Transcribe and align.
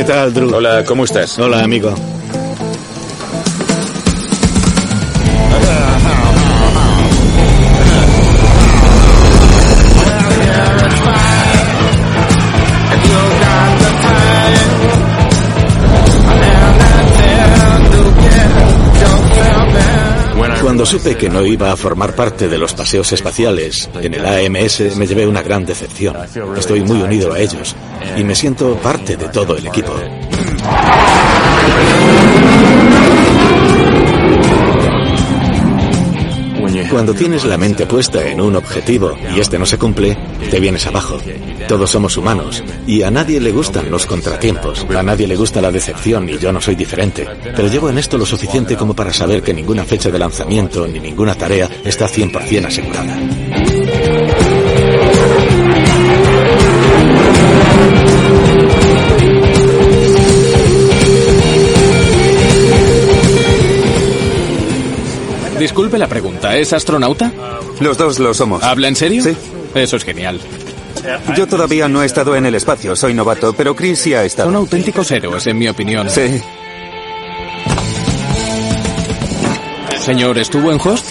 ¿Qué 0.00 0.06
tal, 0.06 0.32
Drew? 0.32 0.54
Hola, 0.54 0.82
¿cómo 0.82 1.04
estás? 1.04 1.38
Hola, 1.38 1.62
amigo. 1.62 1.94
Cuando 20.80 20.98
supe 20.98 21.14
que 21.14 21.28
no 21.28 21.44
iba 21.44 21.70
a 21.70 21.76
formar 21.76 22.14
parte 22.14 22.48
de 22.48 22.56
los 22.56 22.72
paseos 22.72 23.12
espaciales 23.12 23.86
en 24.00 24.14
el 24.14 24.24
AMS, 24.24 24.96
me 24.96 25.06
llevé 25.06 25.26
una 25.26 25.42
gran 25.42 25.66
decepción. 25.66 26.16
Estoy 26.56 26.80
muy 26.80 27.02
unido 27.02 27.34
a 27.34 27.38
ellos 27.38 27.76
y 28.16 28.24
me 28.24 28.34
siento 28.34 28.76
parte 28.76 29.18
de 29.18 29.28
todo 29.28 29.58
el 29.58 29.66
equipo. 29.66 29.92
Cuando 36.90 37.14
tienes 37.14 37.44
la 37.44 37.56
mente 37.56 37.86
puesta 37.86 38.26
en 38.26 38.40
un 38.40 38.56
objetivo 38.56 39.16
y 39.34 39.38
este 39.38 39.58
no 39.58 39.66
se 39.66 39.78
cumple, 39.78 40.18
te 40.50 40.58
vienes 40.58 40.86
abajo. 40.86 41.18
Todos 41.68 41.90
somos 41.90 42.16
humanos 42.16 42.64
y 42.86 43.02
a 43.02 43.10
nadie 43.10 43.40
le 43.40 43.52
gustan 43.52 43.90
los 43.90 44.06
contratiempos, 44.06 44.84
a 44.94 45.02
nadie 45.02 45.28
le 45.28 45.36
gusta 45.36 45.60
la 45.60 45.70
decepción 45.70 46.28
y 46.28 46.38
yo 46.38 46.52
no 46.52 46.60
soy 46.60 46.74
diferente. 46.74 47.26
Pero 47.54 47.68
llevo 47.68 47.90
en 47.90 47.98
esto 47.98 48.18
lo 48.18 48.26
suficiente 48.26 48.76
como 48.76 48.94
para 48.94 49.12
saber 49.12 49.42
que 49.42 49.54
ninguna 49.54 49.84
fecha 49.84 50.10
de 50.10 50.18
lanzamiento 50.18 50.86
ni 50.88 50.98
ninguna 50.98 51.36
tarea 51.36 51.68
está 51.84 52.08
100% 52.08 52.66
asegurada. 52.66 53.16
Disculpe 65.90 66.06
la 66.06 66.08
pregunta, 66.08 66.56
¿es 66.56 66.72
astronauta? 66.72 67.32
Los 67.80 67.98
dos 67.98 68.20
lo 68.20 68.32
somos. 68.32 68.62
¿Habla 68.62 68.86
en 68.86 68.94
serio? 68.94 69.24
Sí. 69.24 69.36
Eso 69.74 69.96
es 69.96 70.04
genial. 70.04 70.40
Yo 71.36 71.48
todavía 71.48 71.88
no 71.88 72.04
he 72.04 72.06
estado 72.06 72.36
en 72.36 72.46
el 72.46 72.54
espacio, 72.54 72.94
soy 72.94 73.12
novato, 73.12 73.52
pero 73.54 73.74
Chris 73.74 73.98
sí 73.98 74.14
ha 74.14 74.22
estado. 74.22 74.50
Son 74.50 74.54
auténticos 74.54 75.10
héroes, 75.10 75.44
en 75.48 75.58
mi 75.58 75.66
opinión. 75.66 76.08
Sí. 76.08 76.40
Señor, 79.98 80.38
¿estuvo 80.38 80.70
en 80.70 80.78
Host? 80.80 81.06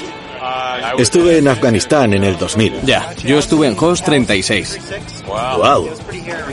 Estuve 0.98 1.40
en 1.40 1.50
Afganistán 1.50 2.14
en 2.14 2.24
el 2.24 2.38
2000. 2.38 2.80
Ya, 2.84 3.14
yo 3.26 3.38
estuve 3.38 3.68
en 3.68 3.76
Host 3.78 4.06
36. 4.06 4.80
¡Wow! 5.28 5.90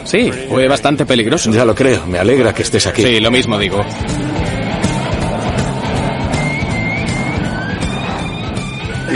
Sí, 0.02 0.32
fue 0.48 0.66
bastante 0.66 1.06
peligroso. 1.06 1.52
Ya 1.52 1.64
lo 1.64 1.76
creo, 1.76 2.04
me 2.08 2.18
alegra 2.18 2.52
que 2.52 2.62
estés 2.62 2.88
aquí. 2.88 3.02
Sí, 3.02 3.20
lo 3.20 3.30
mismo 3.30 3.56
digo. 3.56 3.84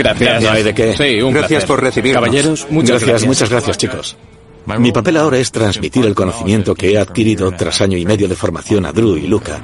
Gracias. 0.03 0.43
No 0.43 0.49
hay 0.51 0.63
de 0.63 0.73
qué. 0.73 0.93
Sí, 0.95 1.21
un 1.21 1.33
Gracias 1.33 1.49
placer. 1.49 1.67
por 1.67 1.81
recibirnos. 1.83 2.21
Caballeros, 2.23 2.67
muchas 2.69 2.89
gracias, 2.89 3.09
gracias. 3.09 3.27
muchas 3.27 3.49
gracias, 3.49 3.77
chicos. 3.77 4.17
Mi 4.65 4.91
papel 4.91 5.17
ahora 5.17 5.37
es 5.37 5.51
transmitir 5.51 6.05
el 6.05 6.15
conocimiento 6.15 6.75
que 6.75 6.91
he 6.91 6.97
adquirido 6.97 7.51
tras 7.51 7.81
año 7.81 7.97
y 7.97 8.05
medio 8.05 8.27
de 8.27 8.35
formación 8.35 8.85
a 8.85 8.91
Drew 8.91 9.17
y 9.17 9.27
Luca. 9.27 9.59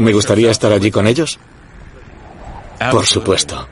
¿Me 0.00 0.12
gustaría 0.12 0.50
estar 0.50 0.72
allí 0.72 0.90
con 0.90 1.06
ellos? 1.06 1.38
Por 2.90 3.06
supuesto. 3.06 3.68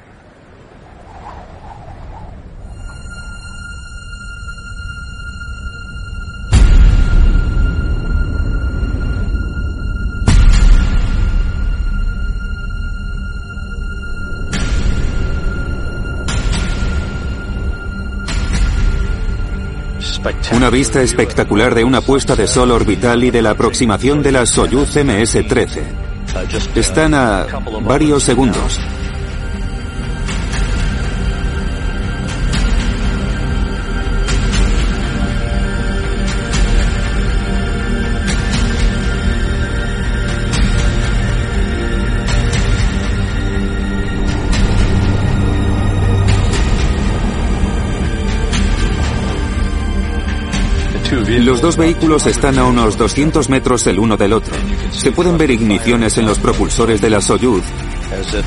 Una 20.60 20.68
vista 20.68 21.00
espectacular 21.00 21.74
de 21.74 21.84
una 21.84 22.02
puesta 22.02 22.36
de 22.36 22.46
sol 22.46 22.70
orbital 22.70 23.24
y 23.24 23.30
de 23.30 23.40
la 23.40 23.52
aproximación 23.52 24.22
de 24.22 24.30
la 24.30 24.44
Soyuz 24.44 24.94
MS-13. 24.94 25.80
Están 26.74 27.14
a 27.14 27.46
varios 27.80 28.24
segundos. 28.24 28.78
Los 51.38 51.62
dos 51.62 51.76
vehículos 51.76 52.26
están 52.26 52.58
a 52.58 52.64
unos 52.64 52.98
200 52.98 53.48
metros 53.48 53.86
el 53.86 54.00
uno 54.00 54.16
del 54.16 54.32
otro. 54.32 54.52
Se 54.90 55.12
pueden 55.12 55.38
ver 55.38 55.52
igniciones 55.52 56.18
en 56.18 56.26
los 56.26 56.40
propulsores 56.40 57.00
de 57.00 57.08
la 57.08 57.20
Soyuz 57.20 57.62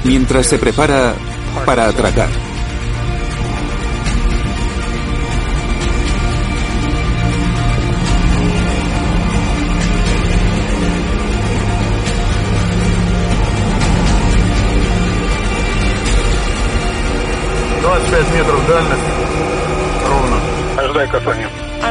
mientras 0.03 0.47
se 0.47 0.57
prepara 0.57 1.15
para 1.65 1.87
atracar. 1.87 2.29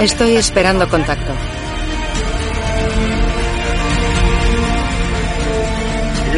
Estoy 0.03 0.35
esperando 0.35 0.89
contacto. 0.89 1.33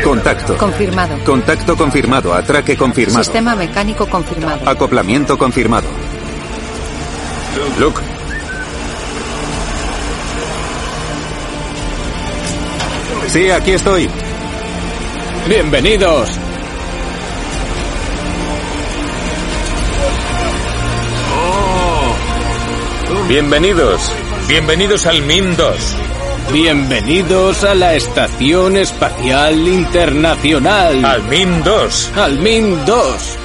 Contacto. 0.04 0.58
Confirmado. 0.58 1.18
Contacto 1.24 1.74
confirmado. 1.74 2.34
Atraque 2.34 2.76
confirmado. 2.76 3.24
Sistema 3.24 3.56
mecánico 3.56 4.06
confirmado. 4.06 4.68
Acoplamiento 4.68 5.38
confirmado. 5.38 5.88
Luke, 7.78 8.02
Sí, 13.28 13.50
aquí 13.50 13.70
estoy. 13.70 14.10
Bienvenidos. 15.48 16.38
Bienvenidos. 23.28 24.12
Bienvenidos 24.48 25.06
al 25.06 25.22
MIM 25.22 25.56
2. 25.56 25.76
Bienvenidos 26.52 27.64
a 27.64 27.74
la 27.74 27.94
Estación 27.94 28.76
Espacial 28.76 29.66
Internacional. 29.66 31.04
Al 31.04 31.22
MIM 31.24 31.62
2. 31.62 32.12
Al 32.16 32.38
MIN 32.38 32.84
2. 32.84 33.38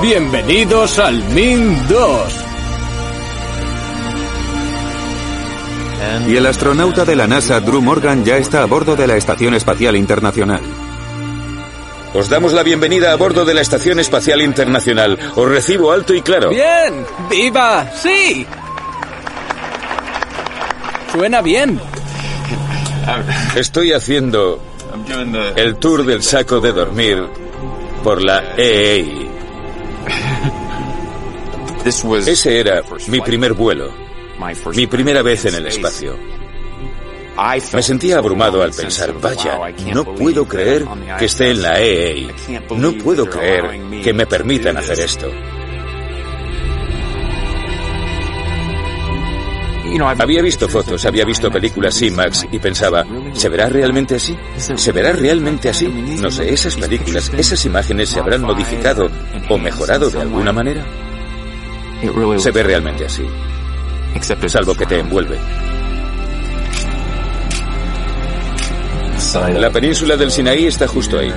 Bienvenidos 0.00 0.98
al 0.98 1.22
MIN 1.30 1.88
2. 1.88 2.44
Y 6.28 6.36
el 6.36 6.46
astronauta 6.46 7.04
de 7.04 7.16
la 7.16 7.26
NASA, 7.26 7.60
Drew 7.60 7.80
Morgan, 7.80 8.24
ya 8.24 8.36
está 8.36 8.62
a 8.62 8.66
bordo 8.66 8.96
de 8.96 9.06
la 9.06 9.16
Estación 9.16 9.54
Espacial 9.54 9.96
Internacional. 9.96 10.60
Os 12.14 12.28
damos 12.28 12.52
la 12.52 12.62
bienvenida 12.62 13.12
a 13.12 13.16
bordo 13.16 13.44
de 13.44 13.54
la 13.54 13.62
Estación 13.62 13.98
Espacial 13.98 14.42
Internacional. 14.42 15.18
Os 15.34 15.48
recibo 15.48 15.92
alto 15.92 16.12
y 16.14 16.20
claro. 16.20 16.50
Bien. 16.50 17.06
Viva. 17.30 17.90
Sí. 17.94 18.46
Suena 21.12 21.42
bien. 21.42 21.78
Estoy 23.54 23.92
haciendo 23.92 24.62
el 25.56 25.76
tour 25.76 26.06
del 26.06 26.22
saco 26.22 26.60
de 26.60 26.72
dormir 26.72 27.22
por 28.02 28.22
la 28.22 28.54
EEI. 28.56 29.30
Ese 31.84 32.60
era 32.60 32.82
mi 33.08 33.20
primer 33.20 33.52
vuelo, 33.52 33.90
mi 34.74 34.86
primera 34.86 35.20
vez 35.22 35.44
en 35.44 35.56
el 35.56 35.66
espacio. 35.66 36.16
Me 37.72 37.82
sentía 37.82 38.18
abrumado 38.18 38.62
al 38.62 38.72
pensar, 38.72 39.12
vaya, 39.20 39.58
no 39.92 40.04
puedo 40.14 40.46
creer 40.46 40.86
que 41.18 41.26
esté 41.26 41.50
en 41.50 41.62
la 41.62 41.80
EEI. 41.80 42.30
No 42.76 42.92
puedo 42.92 43.28
creer 43.28 44.02
que 44.02 44.14
me 44.14 44.26
permitan 44.26 44.76
hacer 44.78 45.00
esto. 45.00 45.28
Había 50.18 50.42
visto 50.42 50.68
fotos, 50.68 51.04
había 51.04 51.24
visto 51.24 51.50
películas 51.50 52.00
IMAX 52.00 52.46
y 52.50 52.58
pensaba, 52.58 53.04
¿se 53.32 53.48
verá 53.48 53.68
realmente 53.68 54.16
así? 54.16 54.36
¿Se 54.56 54.92
verá 54.92 55.12
realmente 55.12 55.68
así? 55.68 55.86
No 55.86 56.30
sé, 56.30 56.52
esas 56.52 56.76
películas, 56.76 57.30
esas 57.36 57.64
imágenes 57.64 58.08
se 58.08 58.20
habrán 58.20 58.42
modificado 58.42 59.10
o 59.48 59.58
mejorado 59.58 60.10
de 60.10 60.20
alguna 60.20 60.52
manera. 60.52 60.84
Se 62.38 62.50
ve 62.50 62.62
realmente 62.62 63.06
así. 63.06 63.24
salvo 64.48 64.74
que 64.74 64.86
te 64.86 64.98
envuelve. 64.98 65.38
La 69.34 69.70
península 69.70 70.16
del 70.16 70.30
Sinaí 70.30 70.66
está 70.66 70.88
justo 70.88 71.18
ahí. 71.18 71.32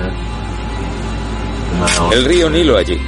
El 2.12 2.24
río 2.24 2.50
Nilo 2.50 2.76
allí. 2.76 2.98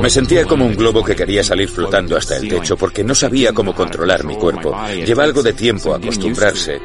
Me 0.00 0.10
sentía 0.10 0.44
como 0.44 0.66
un 0.66 0.74
globo 0.74 1.04
que 1.04 1.14
quería 1.14 1.42
salir 1.42 1.68
flotando 1.68 2.16
hasta 2.16 2.36
el 2.36 2.48
techo 2.48 2.76
porque 2.76 3.04
no 3.04 3.14
sabía 3.14 3.52
cómo 3.52 3.74
controlar 3.74 4.24
mi 4.24 4.36
cuerpo. 4.36 4.76
Lleva 5.04 5.24
algo 5.24 5.42
de 5.42 5.52
tiempo 5.52 5.94
acostumbrarse. 5.94 6.80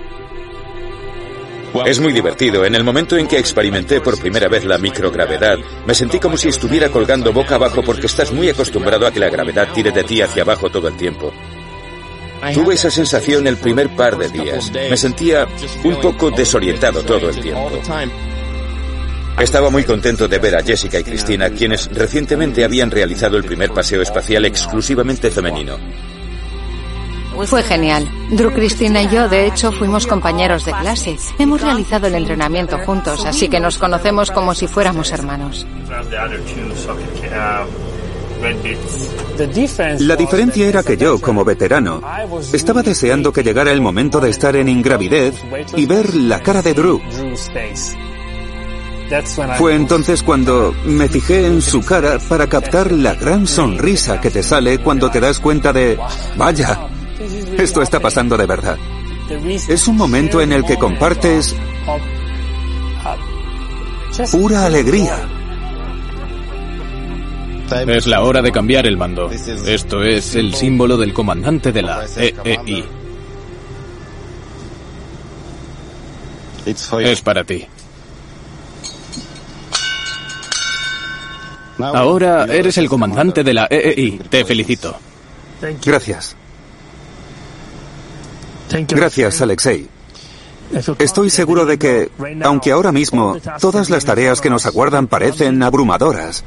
Es 1.85 1.99
muy 1.99 2.11
divertido. 2.13 2.65
En 2.65 2.75
el 2.75 2.83
momento 2.83 3.17
en 3.17 3.27
que 3.27 3.39
experimenté 3.39 4.01
por 4.01 4.19
primera 4.19 4.47
vez 4.47 4.65
la 4.65 4.77
microgravedad, 4.77 5.57
me 5.85 5.95
sentí 5.95 6.19
como 6.19 6.37
si 6.37 6.49
estuviera 6.49 6.89
colgando 6.89 7.31
boca 7.31 7.55
abajo 7.55 7.81
porque 7.81 8.07
estás 8.07 8.31
muy 8.31 8.49
acostumbrado 8.49 9.07
a 9.07 9.11
que 9.11 9.19
la 9.19 9.29
gravedad 9.29 9.69
tire 9.73 9.91
de 9.91 10.03
ti 10.03 10.21
hacia 10.21 10.43
abajo 10.43 10.69
todo 10.69 10.87
el 10.87 10.95
tiempo. 10.95 11.33
Tuve 12.53 12.73
esa 12.73 12.89
sensación 12.89 13.47
el 13.47 13.57
primer 13.57 13.95
par 13.95 14.17
de 14.17 14.29
días. 14.29 14.71
Me 14.71 14.97
sentía 14.97 15.47
un 15.83 15.95
poco 16.01 16.31
desorientado 16.31 17.03
todo 17.03 17.29
el 17.29 17.39
tiempo. 17.39 17.71
Estaba 19.39 19.69
muy 19.69 19.83
contento 19.83 20.27
de 20.27 20.39
ver 20.39 20.55
a 20.55 20.63
Jessica 20.63 20.99
y 20.99 21.03
Cristina, 21.03 21.49
quienes 21.49 21.87
recientemente 21.87 22.63
habían 22.63 22.91
realizado 22.91 23.37
el 23.37 23.43
primer 23.43 23.71
paseo 23.71 24.01
espacial 24.01 24.45
exclusivamente 24.45 25.31
femenino. 25.31 25.77
Fue 27.45 27.63
genial. 27.63 28.07
Drew, 28.29 28.51
Cristina 28.53 29.01
y 29.01 29.09
yo, 29.09 29.27
de 29.27 29.47
hecho, 29.47 29.71
fuimos 29.71 30.05
compañeros 30.05 30.65
de 30.65 30.73
clase. 30.73 31.17
Hemos 31.39 31.61
realizado 31.61 32.07
el 32.07 32.15
entrenamiento 32.15 32.77
juntos, 32.79 33.25
así 33.25 33.49
que 33.49 33.59
nos 33.59 33.77
conocemos 33.77 34.29
como 34.31 34.53
si 34.53 34.67
fuéramos 34.67 35.11
hermanos. 35.11 35.65
La 39.99 40.15
diferencia 40.15 40.67
era 40.67 40.83
que 40.83 40.97
yo, 40.97 41.19
como 41.19 41.43
veterano, 41.43 42.01
estaba 42.53 42.83
deseando 42.83 43.31
que 43.31 43.43
llegara 43.43 43.71
el 43.71 43.81
momento 43.81 44.19
de 44.19 44.29
estar 44.29 44.55
en 44.55 44.67
ingravidez 44.67 45.35
y 45.75 45.85
ver 45.85 46.13
la 46.13 46.41
cara 46.41 46.61
de 46.61 46.73
Drew. 46.73 47.01
Fue 49.57 49.75
entonces 49.75 50.23
cuando 50.23 50.73
me 50.85 51.09
fijé 51.09 51.45
en 51.45 51.61
su 51.61 51.81
cara 51.81 52.17
para 52.29 52.47
captar 52.47 52.91
la 52.91 53.13
gran 53.15 53.45
sonrisa 53.45 54.21
que 54.21 54.31
te 54.31 54.41
sale 54.41 54.79
cuando 54.79 55.11
te 55.11 55.19
das 55.19 55.39
cuenta 55.39 55.73
de, 55.73 55.99
vaya, 56.37 56.87
esto 57.57 57.81
está 57.81 57.99
pasando 57.99 58.37
de 58.37 58.45
verdad. 58.45 58.77
Es 59.67 59.87
un 59.87 59.97
momento 59.97 60.41
en 60.41 60.53
el 60.53 60.63
que 60.63 60.77
compartes 60.77 61.55
pura 64.31 64.65
alegría. 64.65 65.17
Es 67.87 68.07
la 68.07 68.21
hora 68.21 68.41
de 68.41 68.51
cambiar 68.51 68.85
el 68.85 68.97
mando. 68.97 69.29
Esto 69.31 70.03
es 70.03 70.35
el 70.35 70.53
símbolo 70.53 70.97
del 70.97 71.13
comandante 71.13 71.71
de 71.71 71.81
la 71.81 72.05
EEI. 72.17 72.85
Es 76.65 77.21
para 77.21 77.43
ti. 77.43 77.65
Ahora 81.83 82.45
eres 82.45 82.77
el 82.77 82.89
comandante 82.89 83.43
de 83.43 83.53
la 83.53 83.67
EEI. 83.69 84.19
Te 84.29 84.45
felicito. 84.45 84.95
Gracias. 85.83 86.35
Gracias, 88.87 89.41
Alexei. 89.41 89.87
Estoy 90.99 91.29
seguro 91.29 91.65
de 91.65 91.77
que, 91.77 92.09
aunque 92.43 92.71
ahora 92.71 92.91
mismo 92.91 93.37
todas 93.59 93.89
las 93.89 94.05
tareas 94.05 94.39
que 94.39 94.49
nos 94.49 94.65
aguardan 94.65 95.07
parecen 95.07 95.61
abrumadoras, 95.63 96.45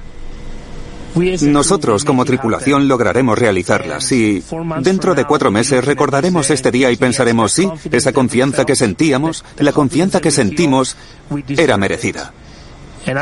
nosotros 1.43 2.05
como 2.05 2.25
tripulación 2.25 2.89
lograremos 2.89 3.39
realizarlas 3.39 4.11
y 4.13 4.43
dentro 4.81 5.15
de 5.15 5.25
cuatro 5.25 5.51
meses 5.51 5.85
recordaremos 5.85 6.51
este 6.51 6.71
día 6.71 6.91
y 6.91 6.97
pensaremos, 6.97 7.53
sí, 7.53 7.71
esa 7.93 8.13
confianza 8.13 8.65
que 8.65 8.75
sentíamos, 8.75 9.45
la 9.59 9.73
confianza 9.73 10.21
que 10.21 10.31
sentimos, 10.31 10.97
era 11.49 11.77
merecida. 11.77 12.33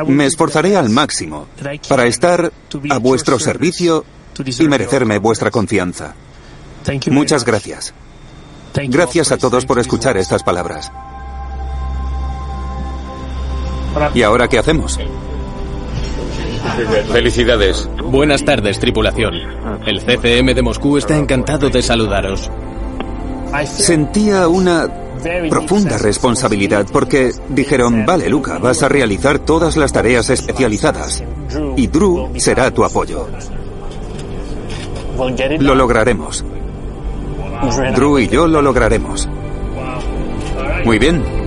Me 0.07 0.27
esforzaré 0.27 0.77
al 0.77 0.91
máximo 0.91 1.47
para 1.89 2.07
estar 2.07 2.53
a 2.91 2.99
vuestro 2.99 3.39
servicio 3.39 4.05
y 4.59 4.69
merecerme 4.69 5.19
vuestra 5.19 5.51
confianza. 5.51 6.15
Muchas 7.11 7.45
gracias. 7.45 7.93
Gracias 8.75 9.33
a 9.33 9.37
todos 9.37 9.67
por 9.67 9.79
escuchar 9.79 10.17
estas 10.17 10.43
palabras. 10.43 10.91
¿Y 14.15 14.23
ahora 14.23 14.49
qué 14.49 14.59
hacemos? 14.59 14.99
Felicidades. 17.13 17.89
Buenas 18.05 18.45
tardes, 18.45 18.79
tripulación. 18.79 19.35
El 19.87 20.01
CCM 20.01 20.55
de 20.55 20.63
Moscú 20.63 20.97
está 20.97 21.17
encantado 21.17 21.69
de 21.69 21.83
saludaros. 21.83 22.51
Sentía 23.67 24.49
una 24.49 24.89
profunda 25.49 25.99
responsabilidad 25.99 26.87
porque 26.93 27.33
dijeron, 27.49 28.05
vale 28.07 28.29
Luca, 28.29 28.59
vas 28.59 28.83
a 28.83 28.89
realizar 28.89 29.39
todas 29.39 29.77
las 29.77 29.93
tareas 29.93 30.31
especializadas 30.31 31.23
y 31.77 31.87
Drew 31.87 32.31
será 32.37 32.71
tu 32.71 32.85
apoyo. 32.85 33.29
Lo 35.61 35.75
lograremos. 35.75 36.45
Drew 37.95 38.19
y 38.19 38.29
yo 38.29 38.47
lo 38.47 38.63
lograremos. 38.63 39.29
Muy 40.85 40.99
bien. 40.99 41.42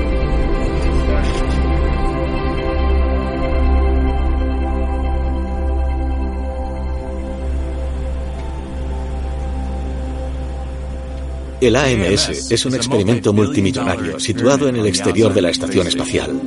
El 11.61 11.75
AMS 11.75 12.51
es 12.51 12.65
un 12.65 12.75
experimento 12.75 13.33
multimillonario 13.33 14.19
situado 14.19 14.67
en 14.67 14.75
el 14.75 14.85
exterior 14.85 15.33
de 15.33 15.41
la 15.41 15.49
estación 15.49 15.87
espacial. 15.87 16.39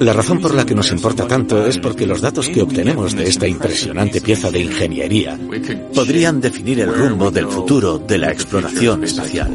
La 0.00 0.12
razón 0.12 0.40
por 0.40 0.54
la 0.54 0.66
que 0.66 0.74
nos 0.74 0.90
importa 0.90 1.26
tanto 1.26 1.66
es 1.66 1.78
porque 1.78 2.06
los 2.06 2.20
datos 2.20 2.48
que 2.48 2.62
obtenemos 2.62 3.14
de 3.14 3.24
esta 3.24 3.46
impresionante 3.46 4.20
pieza 4.20 4.50
de 4.50 4.60
ingeniería 4.60 5.38
podrían 5.94 6.40
definir 6.40 6.80
el 6.80 6.92
rumbo 6.92 7.30
del 7.30 7.46
futuro 7.46 7.98
de 7.98 8.18
la 8.18 8.32
exploración 8.32 9.04
espacial. 9.04 9.50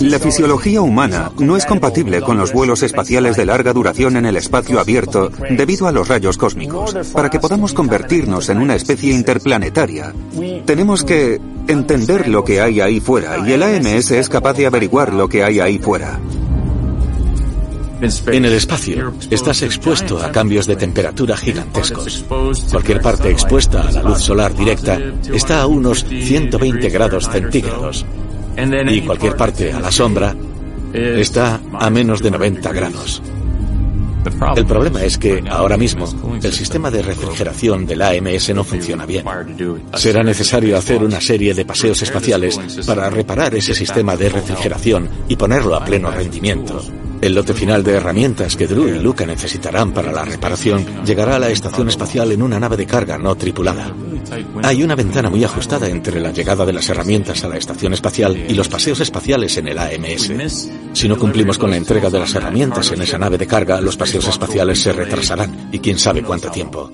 La 0.00 0.18
fisiología 0.18 0.82
humana 0.82 1.30
no 1.38 1.56
es 1.56 1.64
compatible 1.64 2.20
con 2.20 2.36
los 2.36 2.52
vuelos 2.52 2.82
espaciales 2.82 3.36
de 3.36 3.46
larga 3.46 3.72
duración 3.72 4.16
en 4.16 4.26
el 4.26 4.36
espacio 4.36 4.78
abierto 4.78 5.30
debido 5.50 5.86
a 5.86 5.92
los 5.92 6.08
rayos 6.08 6.36
cósmicos. 6.36 6.94
Para 7.12 7.30
que 7.30 7.40
podamos 7.40 7.72
convertirnos 7.72 8.48
en 8.48 8.58
una 8.58 8.74
especie 8.74 9.14
interplanetaria, 9.14 10.12
tenemos 10.66 11.04
que 11.04 11.40
entender 11.68 12.28
lo 12.28 12.44
que 12.44 12.60
hay 12.60 12.80
ahí 12.80 13.00
fuera 13.00 13.46
y 13.46 13.52
el 13.52 13.62
AMS 13.62 14.10
es 14.10 14.28
capaz 14.28 14.54
de 14.54 14.66
averiguar 14.66 15.12
lo 15.14 15.28
que 15.28 15.42
hay 15.42 15.60
ahí 15.60 15.78
fuera. 15.78 16.18
En 18.26 18.44
el 18.44 18.52
espacio 18.54 19.14
estás 19.30 19.62
expuesto 19.62 20.20
a 20.20 20.32
cambios 20.32 20.66
de 20.66 20.74
temperatura 20.74 21.36
gigantescos. 21.36 22.24
Cualquier 22.70 23.00
parte 23.00 23.30
expuesta 23.30 23.82
a 23.82 23.92
la 23.92 24.02
luz 24.02 24.18
solar 24.18 24.54
directa 24.54 24.98
está 25.32 25.62
a 25.62 25.66
unos 25.66 26.04
120 26.04 26.88
grados 26.88 27.28
centígrados 27.30 28.04
y 28.88 29.00
cualquier 29.02 29.36
parte 29.36 29.72
a 29.72 29.80
la 29.80 29.90
sombra 29.90 30.34
está 30.92 31.60
a 31.72 31.90
menos 31.90 32.22
de 32.22 32.30
90 32.30 32.72
grados. 32.72 33.22
El 34.56 34.66
problema 34.66 35.02
es 35.02 35.18
que 35.18 35.42
ahora 35.48 35.76
mismo 35.76 36.06
el 36.40 36.52
sistema 36.52 36.90
de 36.90 37.02
refrigeración 37.02 37.86
del 37.86 38.02
AMS 38.02 38.54
no 38.54 38.62
funciona 38.62 39.04
bien. 39.04 39.24
Será 39.94 40.22
necesario 40.22 40.76
hacer 40.76 41.02
una 41.02 41.20
serie 41.20 41.54
de 41.54 41.64
paseos 41.64 42.00
espaciales 42.02 42.58
para 42.86 43.10
reparar 43.10 43.54
ese 43.54 43.74
sistema 43.74 44.16
de 44.16 44.28
refrigeración 44.28 45.08
y 45.28 45.36
ponerlo 45.36 45.74
a 45.74 45.84
pleno 45.84 46.10
rendimiento. 46.10 46.82
El 47.22 47.36
lote 47.36 47.54
final 47.54 47.84
de 47.84 47.92
herramientas 47.92 48.56
que 48.56 48.66
Drew 48.66 48.88
y 48.88 48.98
Luca 48.98 49.24
necesitarán 49.24 49.92
para 49.92 50.10
la 50.10 50.24
reparación 50.24 51.04
llegará 51.04 51.36
a 51.36 51.38
la 51.38 51.50
estación 51.50 51.88
espacial 51.88 52.32
en 52.32 52.42
una 52.42 52.58
nave 52.58 52.76
de 52.76 52.84
carga 52.84 53.16
no 53.16 53.36
tripulada. 53.36 53.94
Hay 54.64 54.82
una 54.82 54.96
ventana 54.96 55.30
muy 55.30 55.44
ajustada 55.44 55.88
entre 55.88 56.20
la 56.20 56.32
llegada 56.32 56.66
de 56.66 56.72
las 56.72 56.88
herramientas 56.88 57.44
a 57.44 57.48
la 57.48 57.58
estación 57.58 57.92
espacial 57.92 58.36
y 58.36 58.54
los 58.54 58.68
paseos 58.68 58.98
espaciales 58.98 59.56
en 59.56 59.68
el 59.68 59.78
AMS. 59.78 60.68
Si 60.94 61.08
no 61.08 61.16
cumplimos 61.16 61.58
con 61.58 61.70
la 61.70 61.76
entrega 61.76 62.10
de 62.10 62.18
las 62.18 62.34
herramientas 62.34 62.90
en 62.90 63.02
esa 63.02 63.18
nave 63.18 63.38
de 63.38 63.46
carga, 63.46 63.80
los 63.80 63.96
paseos 63.96 64.26
espaciales 64.26 64.82
se 64.82 64.92
retrasarán 64.92 65.68
y 65.70 65.78
quién 65.78 66.00
sabe 66.00 66.24
cuánto 66.24 66.50
tiempo. 66.50 66.90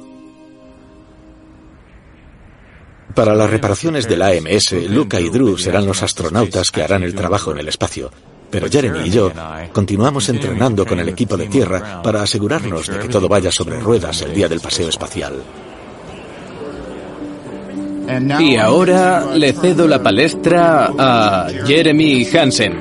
Para 3.14 3.35
las 3.35 3.49
reparaciones 3.49 4.06
del 4.06 4.20
AMS, 4.20 4.73
Luca 4.90 5.18
y 5.20 5.30
Drew 5.30 5.56
serán 5.56 5.87
los 5.87 6.02
astronautas 6.02 6.70
que 6.70 6.82
harán 6.82 7.02
el 7.02 7.14
trabajo 7.14 7.50
en 7.52 7.61
el 7.61 7.68
espacio. 7.68 8.11
Pero 8.50 8.68
Jeremy 8.70 9.00
y 9.06 9.10
yo 9.10 9.30
continuamos 9.72 10.28
entrenando 10.28 10.86
con 10.86 10.98
el 11.00 11.08
equipo 11.08 11.36
de 11.36 11.48
tierra 11.48 12.02
para 12.02 12.22
asegurarnos 12.22 12.86
de 12.86 12.98
que 12.98 13.08
todo 13.08 13.28
vaya 13.28 13.52
sobre 13.52 13.78
ruedas 13.78 14.22
el 14.22 14.34
día 14.34 14.48
del 14.48 14.60
paseo 14.60 14.88
espacial. 14.88 15.42
Y 18.40 18.56
ahora 18.56 19.34
le 19.34 19.52
cedo 19.52 19.86
la 19.86 20.02
palestra 20.02 20.90
a 20.98 21.48
Jeremy 21.66 22.26
Hansen. 22.26 22.80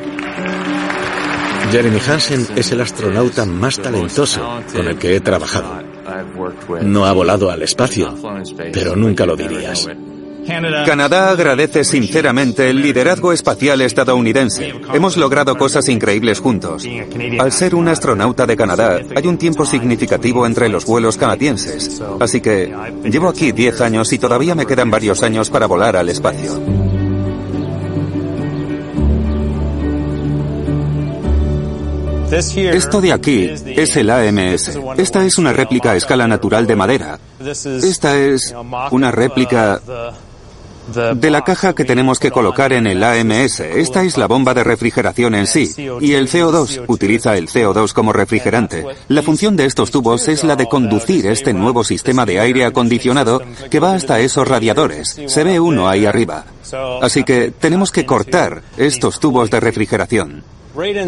Jeremy 1.69 1.99
Hansen 1.99 2.47
es 2.55 2.71
el 2.71 2.79
astronauta 2.79 3.45
más 3.45 3.77
talentoso 3.77 4.41
con 4.73 4.87
el 4.87 4.97
que 4.97 5.17
he 5.17 5.19
trabajado. 5.19 5.83
No 6.81 7.05
ha 7.05 7.11
volado 7.11 7.51
al 7.51 7.61
espacio, 7.61 8.15
pero 8.71 8.95
nunca 8.95 9.25
lo 9.25 9.35
dirías. 9.35 9.89
Canadá 10.85 11.31
agradece 11.31 11.83
sinceramente 11.83 12.69
el 12.69 12.81
liderazgo 12.81 13.33
espacial 13.33 13.81
estadounidense. 13.81 14.73
Hemos 14.93 15.17
logrado 15.17 15.57
cosas 15.57 15.89
increíbles 15.89 16.39
juntos. 16.39 16.85
Al 17.39 17.51
ser 17.51 17.75
un 17.75 17.87
astronauta 17.89 18.45
de 18.45 18.55
Canadá, 18.55 18.99
hay 19.15 19.27
un 19.27 19.37
tiempo 19.37 19.65
significativo 19.65 20.45
entre 20.45 20.69
los 20.69 20.85
vuelos 20.85 21.17
canadienses. 21.17 22.01
Así 22.19 22.39
que 22.39 22.73
llevo 23.03 23.27
aquí 23.27 23.51
10 23.51 23.81
años 23.81 24.13
y 24.13 24.19
todavía 24.19 24.55
me 24.55 24.65
quedan 24.65 24.89
varios 24.89 25.21
años 25.21 25.49
para 25.49 25.65
volar 25.65 25.97
al 25.97 26.09
espacio. 26.09 26.61
Esto 32.31 32.99
de 32.99 33.13
aquí 33.13 33.49
es 33.67 33.95
el 33.95 34.09
AMS. 34.09 34.77
Esta 34.97 35.23
es 35.23 35.37
una 35.37 35.53
réplica 35.53 35.91
a 35.91 35.95
escala 35.95 36.27
natural 36.27 36.67
de 36.67 36.75
madera. 36.75 37.19
Esta 37.39 38.17
es 38.17 38.53
una 38.91 39.11
réplica 39.11 39.81
de 40.87 41.29
la 41.29 41.43
caja 41.43 41.73
que 41.73 41.85
tenemos 41.85 42.19
que 42.19 42.31
colocar 42.31 42.73
en 42.73 42.87
el 42.87 43.03
AMS. 43.03 43.59
Esta 43.59 44.03
es 44.03 44.17
la 44.17 44.27
bomba 44.27 44.53
de 44.53 44.63
refrigeración 44.63 45.35
en 45.35 45.47
sí. 45.47 45.73
Y 46.01 46.13
el 46.13 46.29
CO2 46.29 46.83
utiliza 46.87 47.37
el 47.37 47.47
CO2 47.47 47.93
como 47.93 48.13
refrigerante. 48.13 48.85
La 49.07 49.21
función 49.21 49.55
de 49.55 49.65
estos 49.65 49.91
tubos 49.91 50.27
es 50.27 50.43
la 50.43 50.55
de 50.55 50.67
conducir 50.67 51.27
este 51.27 51.53
nuevo 51.53 51.83
sistema 51.83 52.25
de 52.25 52.39
aire 52.39 52.65
acondicionado 52.65 53.41
que 53.69 53.79
va 53.79 53.93
hasta 53.93 54.19
esos 54.19 54.47
radiadores. 54.47 55.19
Se 55.27 55.43
ve 55.43 55.59
uno 55.59 55.87
ahí 55.87 56.05
arriba. 56.05 56.45
Así 57.01 57.23
que 57.23 57.51
tenemos 57.51 57.91
que 57.91 58.05
cortar 58.05 58.61
estos 58.77 59.19
tubos 59.19 59.49
de 59.49 59.59
refrigeración. 59.59 60.43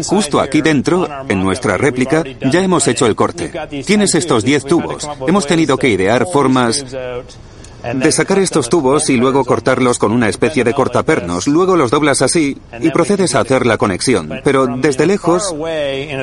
Justo 0.06 0.40
aquí 0.40 0.62
dentro, 0.62 1.08
en 1.28 1.42
nuestra 1.42 1.76
réplica, 1.76 2.24
ya 2.50 2.60
hemos 2.60 2.88
hecho 2.88 3.06
el 3.06 3.14
corte. 3.14 3.52
Tienes 3.86 4.14
estos 4.16 4.44
10 4.44 4.64
tubos. 4.64 5.08
Hemos 5.26 5.46
tenido 5.46 5.76
que 5.76 5.88
idear 5.88 6.26
formas 6.32 6.84
de 7.82 8.12
sacar 8.12 8.38
estos 8.38 8.68
tubos 8.68 9.10
y 9.10 9.16
luego 9.16 9.44
cortarlos 9.44 9.98
con 9.98 10.12
una 10.12 10.28
especie 10.28 10.64
de 10.64 10.74
cortapernos. 10.74 11.46
Luego 11.46 11.76
los 11.76 11.90
doblas 11.90 12.22
así 12.22 12.58
y 12.80 12.90
procedes 12.90 13.34
a 13.34 13.40
hacer 13.40 13.66
la 13.66 13.78
conexión. 13.78 14.30
Pero 14.44 14.66
desde 14.66 15.06
lejos, 15.06 15.54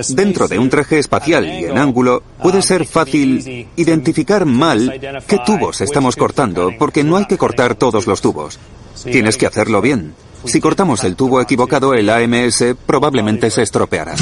dentro 0.10 0.48
de 0.48 0.60
un 0.60 0.70
traje 0.70 1.00
espacial 1.00 1.46
y 1.46 1.66
en 1.66 1.78
ángulo, 1.78 2.24
puede 2.42 2.62
ser 2.62 2.86
fácil 2.86 3.68
identificar 3.76 4.46
mal 4.46 5.00
qué 5.28 5.40
tubos 5.46 5.82
estamos 5.82 6.16
cortando, 6.16 6.72
porque 6.78 7.04
no 7.04 7.18
hay 7.18 7.26
que 7.26 7.38
cortar 7.38 7.76
todos 7.76 8.08
los 8.08 8.22
tubos. 8.22 8.60
Tienes 9.04 9.38
que 9.38 9.46
hacerlo 9.46 9.82
bien. 9.82 10.14
Si 10.46 10.62
cortamos 10.62 11.04
el 11.04 11.16
tubo 11.16 11.42
equivocado, 11.42 11.94
el 11.94 12.10
AMS 12.10 12.64
probablemente 12.86 13.50
se 13.52 13.64
estropeará. 13.64 14.16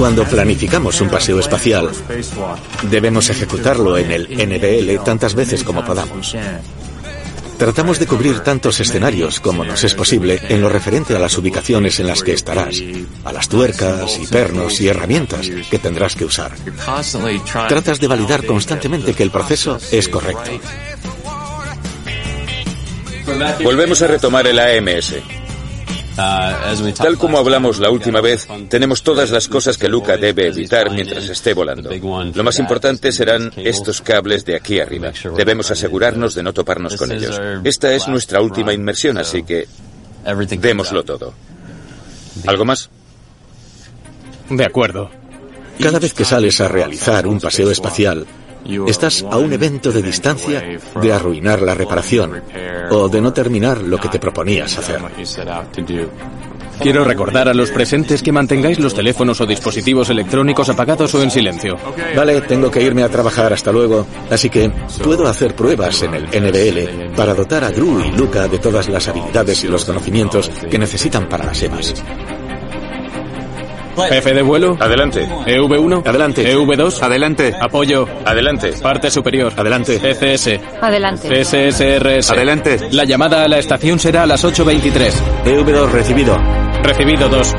Cuando 0.00 0.24
planificamos 0.24 0.98
un 1.02 1.10
paseo 1.10 1.38
espacial, 1.38 1.90
debemos 2.84 3.28
ejecutarlo 3.28 3.98
en 3.98 4.10
el 4.10 4.28
NBL 4.30 5.04
tantas 5.04 5.34
veces 5.34 5.62
como 5.62 5.84
podamos. 5.84 6.34
Tratamos 7.58 7.98
de 7.98 8.06
cubrir 8.06 8.40
tantos 8.40 8.80
escenarios 8.80 9.40
como 9.40 9.62
nos 9.62 9.84
es 9.84 9.94
posible 9.94 10.40
en 10.48 10.62
lo 10.62 10.70
referente 10.70 11.14
a 11.14 11.18
las 11.18 11.36
ubicaciones 11.36 12.00
en 12.00 12.06
las 12.06 12.22
que 12.22 12.32
estarás, 12.32 12.76
a 13.26 13.32
las 13.34 13.50
tuercas 13.50 14.18
y 14.18 14.26
pernos 14.26 14.80
y 14.80 14.88
herramientas 14.88 15.46
que 15.70 15.78
tendrás 15.78 16.16
que 16.16 16.24
usar. 16.24 16.52
Tratas 17.68 18.00
de 18.00 18.08
validar 18.08 18.46
constantemente 18.46 19.12
que 19.12 19.22
el 19.22 19.30
proceso 19.30 19.78
es 19.92 20.08
correcto. 20.08 20.50
Volvemos 23.62 24.00
a 24.00 24.06
retomar 24.06 24.46
el 24.46 24.58
AMS. 24.58 25.39
Tal 26.16 27.18
como 27.18 27.38
hablamos 27.38 27.78
la 27.78 27.90
última 27.90 28.20
vez, 28.20 28.46
tenemos 28.68 29.02
todas 29.02 29.30
las 29.30 29.48
cosas 29.48 29.78
que 29.78 29.88
Luca 29.88 30.16
debe 30.16 30.48
evitar 30.48 30.90
mientras 30.90 31.28
esté 31.28 31.54
volando. 31.54 31.90
Lo 32.34 32.44
más 32.44 32.58
importante 32.58 33.12
serán 33.12 33.52
estos 33.56 34.00
cables 34.00 34.44
de 34.44 34.56
aquí 34.56 34.80
arriba. 34.80 35.12
Debemos 35.36 35.70
asegurarnos 35.70 36.34
de 36.34 36.42
no 36.42 36.52
toparnos 36.52 36.96
con 36.96 37.12
ellos. 37.12 37.40
Esta 37.64 37.92
es 37.94 38.08
nuestra 38.08 38.40
última 38.40 38.72
inmersión, 38.72 39.18
así 39.18 39.42
que 39.42 39.66
démoslo 40.58 41.04
todo. 41.04 41.32
¿Algo 42.46 42.64
más? 42.64 42.90
De 44.48 44.64
acuerdo. 44.64 45.10
Cada 45.80 45.98
vez 45.98 46.12
que 46.12 46.24
sales 46.24 46.60
a 46.60 46.68
realizar 46.68 47.26
un 47.26 47.40
paseo 47.40 47.70
espacial, 47.70 48.26
Estás 48.86 49.24
a 49.28 49.36
un 49.38 49.52
evento 49.52 49.90
de 49.90 50.02
distancia 50.02 50.62
de 51.00 51.12
arruinar 51.12 51.62
la 51.62 51.74
reparación 51.74 52.42
o 52.90 53.08
de 53.08 53.20
no 53.20 53.32
terminar 53.32 53.78
lo 53.78 53.98
que 53.98 54.08
te 54.08 54.18
proponías 54.18 54.76
hacer. 54.78 55.00
Quiero 56.80 57.04
recordar 57.04 57.46
a 57.46 57.54
los 57.54 57.70
presentes 57.70 58.22
que 58.22 58.32
mantengáis 58.32 58.78
los 58.78 58.94
teléfonos 58.94 59.38
o 59.42 59.46
dispositivos 59.46 60.08
electrónicos 60.08 60.68
apagados 60.70 61.14
o 61.14 61.22
en 61.22 61.30
silencio. 61.30 61.76
Vale, 62.16 62.40
tengo 62.42 62.70
que 62.70 62.82
irme 62.82 63.02
a 63.02 63.10
trabajar 63.10 63.52
hasta 63.52 63.70
luego, 63.70 64.06
así 64.30 64.48
que 64.48 64.72
puedo 65.02 65.26
hacer 65.26 65.54
pruebas 65.54 66.02
en 66.02 66.14
el 66.14 66.24
NBL 66.24 67.14
para 67.14 67.34
dotar 67.34 67.64
a 67.64 67.70
Drew 67.70 68.00
y 68.00 68.12
Luca 68.12 68.48
de 68.48 68.58
todas 68.58 68.88
las 68.88 69.08
habilidades 69.08 69.62
y 69.62 69.68
los 69.68 69.84
conocimientos 69.84 70.50
que 70.70 70.78
necesitan 70.78 71.28
para 71.28 71.44
las 71.44 71.62
EVAs. 71.62 72.02
Jefe 74.08 74.34
de 74.34 74.42
vuelo. 74.42 74.76
Adelante. 74.80 75.26
EV1. 75.46 76.02
Adelante. 76.06 76.56
EV2. 76.56 77.02
Adelante. 77.02 77.54
Apoyo. 77.60 78.08
Adelante. 78.24 78.72
Parte 78.82 79.10
superior. 79.10 79.52
Adelante. 79.56 80.00
ECS. 80.02 80.60
Adelante. 80.80 81.44
SSRS. 81.44 82.30
Adelante. 82.30 82.88
La 82.92 83.04
llamada 83.04 83.44
a 83.44 83.48
la 83.48 83.58
estación 83.58 83.98
será 83.98 84.22
a 84.22 84.26
las 84.26 84.44
8.23. 84.44 85.12
EV2 85.44 85.90
recibido. 85.90 86.38
Recibido 86.82 87.28
2. 87.28 87.54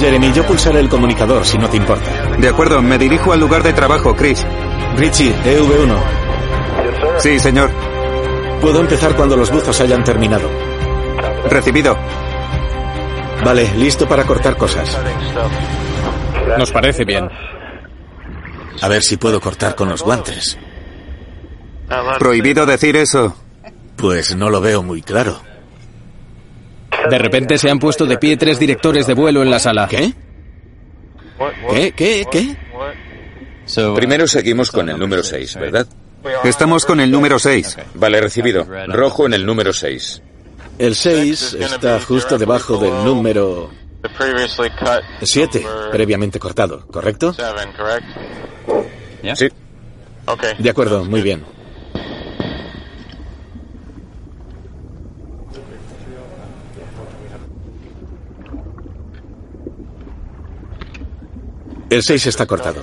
Jeremy, 0.00 0.32
yo 0.32 0.46
pulsaré 0.46 0.80
el 0.80 0.88
comunicador 0.88 1.44
si 1.44 1.58
no 1.58 1.68
te 1.68 1.76
importa. 1.76 2.36
De 2.38 2.48
acuerdo, 2.48 2.80
me 2.80 2.96
dirijo 2.96 3.32
al 3.32 3.40
lugar 3.40 3.62
de 3.62 3.74
trabajo, 3.74 4.16
Chris. 4.16 4.46
Richie, 4.96 5.34
EV1. 5.44 6.00
Sí, 7.18 7.38
señor. 7.38 7.70
Puedo 8.60 8.80
empezar 8.80 9.14
cuando 9.14 9.36
los 9.36 9.50
buzos 9.50 9.78
hayan 9.80 10.02
terminado. 10.02 10.48
Recibido. 11.48 11.96
Vale, 13.44 13.70
listo 13.76 14.08
para 14.08 14.24
cortar 14.24 14.56
cosas. 14.56 14.98
Nos 16.58 16.70
parece 16.72 17.04
bien. 17.04 17.28
A 18.80 18.88
ver 18.88 19.02
si 19.02 19.18
puedo 19.18 19.40
cortar 19.40 19.74
con 19.74 19.90
los 19.90 20.02
guantes. 20.02 20.58
Prohibido 22.18 22.64
decir 22.64 22.96
eso. 22.96 23.36
Pues 23.96 24.34
no 24.34 24.48
lo 24.48 24.60
veo 24.60 24.82
muy 24.82 25.02
claro. 25.02 25.40
De 27.08 27.18
repente 27.18 27.58
se 27.58 27.70
han 27.70 27.78
puesto 27.78 28.06
de 28.06 28.18
pie 28.18 28.36
tres 28.36 28.58
directores 28.58 29.06
de 29.06 29.14
vuelo 29.14 29.42
en 29.42 29.50
la 29.50 29.58
sala. 29.58 29.86
¿Qué? 29.88 30.12
¿Qué? 31.70 31.92
¿Qué? 31.92 32.26
¿Qué? 32.30 32.56
Primero 33.94 34.26
seguimos 34.26 34.70
con 34.70 34.88
el 34.88 34.98
número 34.98 35.22
6, 35.22 35.56
¿verdad? 35.56 35.86
Estamos 36.44 36.84
con 36.84 37.00
el 37.00 37.10
número 37.10 37.38
6. 37.38 37.78
Vale, 37.94 38.20
recibido. 38.20 38.66
Rojo 38.88 39.26
en 39.26 39.34
el 39.34 39.46
número 39.46 39.72
6. 39.72 40.22
El 40.78 40.94
6 40.94 41.56
está 41.60 42.00
justo 42.00 42.38
debajo 42.38 42.78
del 42.78 43.04
número 43.04 43.70
7, 45.22 45.66
previamente 45.92 46.38
cortado, 46.38 46.86
¿correcto? 46.86 47.34
Sí. 49.34 49.48
De 50.58 50.70
acuerdo, 50.70 51.04
muy 51.04 51.22
bien. 51.22 51.44
El 61.90 62.02
6 62.02 62.26
está 62.26 62.46
cortado. 62.46 62.82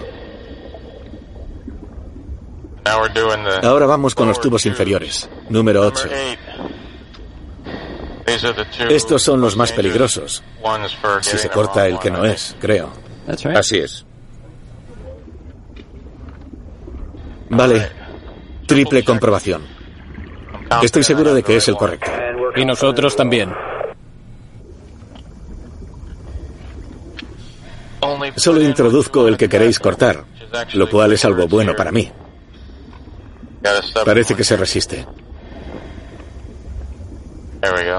Ahora 3.64 3.86
vamos 3.86 4.14
con 4.14 4.28
los 4.28 4.40
tubos 4.40 4.66
inferiores. 4.66 5.30
Número 5.50 5.82
8. 5.82 6.10
Estos 8.90 9.24
son 9.24 9.40
los 9.40 9.56
más 9.56 9.72
peligrosos. 9.72 10.44
Si 11.22 11.38
se 11.38 11.50
corta 11.50 11.88
el 11.88 12.00
que 12.00 12.12
no 12.12 12.26
es, 12.26 12.56
creo. 12.60 12.92
Así 13.56 13.78
es. 13.78 14.06
Vale. 17.50 17.90
Triple 18.66 19.06
comprobación. 19.06 19.66
Estoy 20.82 21.04
seguro 21.04 21.34
de 21.34 21.44
que 21.44 21.56
es 21.56 21.68
el 21.70 21.76
correcto. 21.76 22.12
Y 22.56 22.66
nosotros 22.66 23.16
también. 23.16 23.54
Solo 28.38 28.62
introduzco 28.62 29.28
el 29.28 29.36
que 29.36 29.50
queréis 29.50 29.80
cortar, 29.80 30.24
lo 30.74 30.90
cual 30.90 31.12
es 31.12 31.26
algo 31.26 31.48
bueno 31.48 31.76
para 31.76 31.92
mí. 31.92 32.12
Parece 34.06 34.36
que 34.36 34.44
se 34.44 34.56
resiste. 34.56 35.06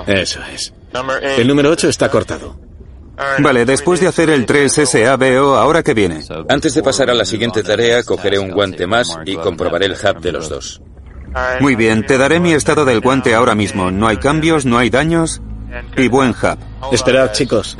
Eso 0.06 0.40
es. 0.54 0.72
El 1.36 1.46
número 1.48 1.70
8 1.70 1.88
está 1.88 2.08
cortado. 2.08 2.56
Vale, 3.40 3.64
después 3.64 4.00
de 4.00 4.06
hacer 4.06 4.30
el 4.30 4.46
3 4.46 4.72
SABO, 4.72 5.56
¿ahora 5.56 5.82
qué 5.82 5.92
viene? 5.92 6.20
Antes 6.48 6.72
de 6.74 6.84
pasar 6.84 7.10
a 7.10 7.14
la 7.14 7.24
siguiente 7.24 7.64
tarea, 7.64 8.04
cogeré 8.04 8.38
un 8.38 8.52
guante 8.52 8.86
más 8.86 9.18
y 9.26 9.36
comprobaré 9.36 9.86
el 9.86 9.92
hub 9.92 10.20
de 10.20 10.32
los 10.32 10.48
dos. 10.48 10.80
Muy 11.60 11.74
bien, 11.74 12.06
te 12.06 12.16
daré 12.16 12.38
mi 12.38 12.52
estado 12.52 12.84
del 12.84 13.00
guante 13.00 13.34
ahora 13.34 13.56
mismo. 13.56 13.90
No 13.90 14.06
hay 14.06 14.18
cambios, 14.18 14.64
no 14.64 14.78
hay 14.78 14.88
daños 14.88 15.42
y 15.96 16.06
buen 16.06 16.30
hub. 16.30 16.58
Esperad, 16.92 17.32
chicos. 17.32 17.76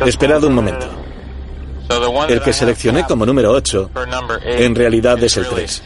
Esperad 0.00 0.44
un 0.44 0.54
momento. 0.54 0.86
El 2.28 2.40
que 2.40 2.52
seleccioné 2.52 3.04
como 3.04 3.26
número 3.26 3.50
8 3.52 3.90
en 4.44 4.74
realidad 4.74 5.22
es 5.22 5.36
el 5.36 5.46
3. 5.46 5.82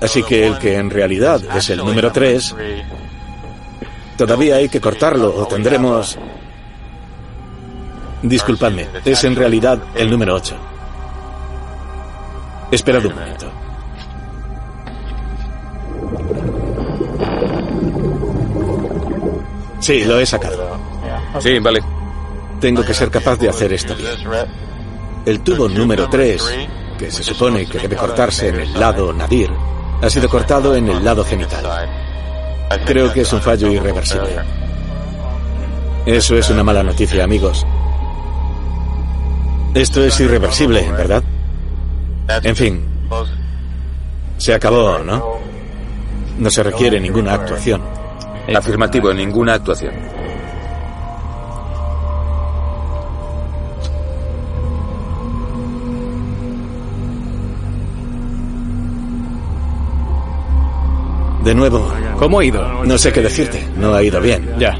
Así 0.00 0.22
que 0.22 0.46
el 0.46 0.58
que 0.58 0.76
en 0.76 0.90
realidad 0.90 1.40
es 1.56 1.70
el 1.70 1.78
número 1.78 2.12
3, 2.12 2.54
todavía 4.16 4.56
hay 4.56 4.68
que 4.68 4.80
cortarlo 4.80 5.34
o 5.34 5.46
tendremos... 5.46 6.18
Disculpadme, 8.22 8.86
es 9.04 9.22
en 9.24 9.36
realidad 9.36 9.78
el 9.94 10.10
número 10.10 10.34
8. 10.34 10.56
Esperad 12.70 13.04
un 13.04 13.14
momento. 13.14 13.63
Sí, 19.84 20.02
lo 20.02 20.18
he 20.18 20.24
sacado. 20.24 20.78
Sí, 21.40 21.58
vale. 21.58 21.78
Tengo 22.58 22.82
que 22.82 22.94
ser 22.94 23.10
capaz 23.10 23.36
de 23.36 23.50
hacer 23.50 23.70
esto 23.70 23.94
bien. 23.94 24.14
El 25.26 25.40
tubo 25.40 25.68
número 25.68 26.08
3, 26.08 26.42
que 26.98 27.10
se 27.10 27.22
supone 27.22 27.66
que 27.66 27.80
debe 27.80 27.94
cortarse 27.94 28.48
en 28.48 28.60
el 28.60 28.80
lado 28.80 29.12
nadir, 29.12 29.50
ha 30.00 30.08
sido 30.08 30.26
cortado 30.30 30.74
en 30.74 30.88
el 30.88 31.04
lado 31.04 31.22
genital. 31.22 31.66
Creo 32.86 33.12
que 33.12 33.20
es 33.20 33.32
un 33.34 33.42
fallo 33.42 33.70
irreversible. 33.70 34.38
Eso 36.06 36.34
es 36.34 36.48
una 36.48 36.64
mala 36.64 36.82
noticia, 36.82 37.22
amigos. 37.22 37.66
Esto 39.74 40.02
es 40.02 40.18
irreversible, 40.18 40.90
¿verdad? 40.92 41.22
En 42.42 42.56
fin, 42.56 42.86
se 44.38 44.54
acabó, 44.54 44.98
¿no? 45.00 45.34
No 46.38 46.50
se 46.50 46.62
requiere 46.62 46.98
ninguna 46.98 47.34
actuación. 47.34 47.82
Afirmativo, 48.52 49.12
ninguna 49.14 49.54
actuación. 49.54 49.94
De 61.44 61.54
nuevo, 61.54 61.92
¿Cómo 62.18 62.38
ha 62.40 62.44
ido? 62.44 62.84
no 62.84 62.96
sé 62.96 63.12
qué 63.12 63.20
decirte. 63.20 63.62
No 63.76 63.92
ha 63.94 64.02
ido 64.02 64.20
bien. 64.20 64.54
Ya. 64.58 64.78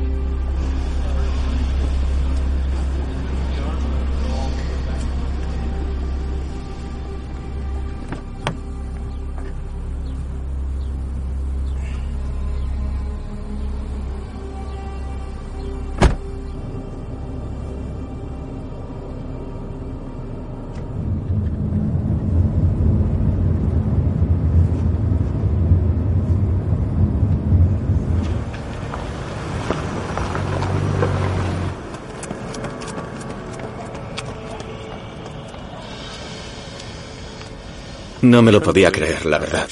No 38.25 38.41
me 38.41 38.51
lo 38.51 38.63
podía 38.63 38.91
creer, 38.91 39.27
la 39.27 39.39
verdad. 39.39 39.69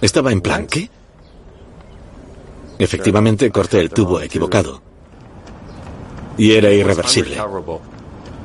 Estaba 0.00 0.30
en 0.30 0.42
plan, 0.42 0.66
¿qué? 0.66 0.90
Efectivamente, 2.78 3.50
corté 3.50 3.80
el 3.80 3.88
tubo 3.88 4.20
equivocado. 4.20 4.82
Y 6.36 6.52
era 6.52 6.70
irreversible. 6.70 7.38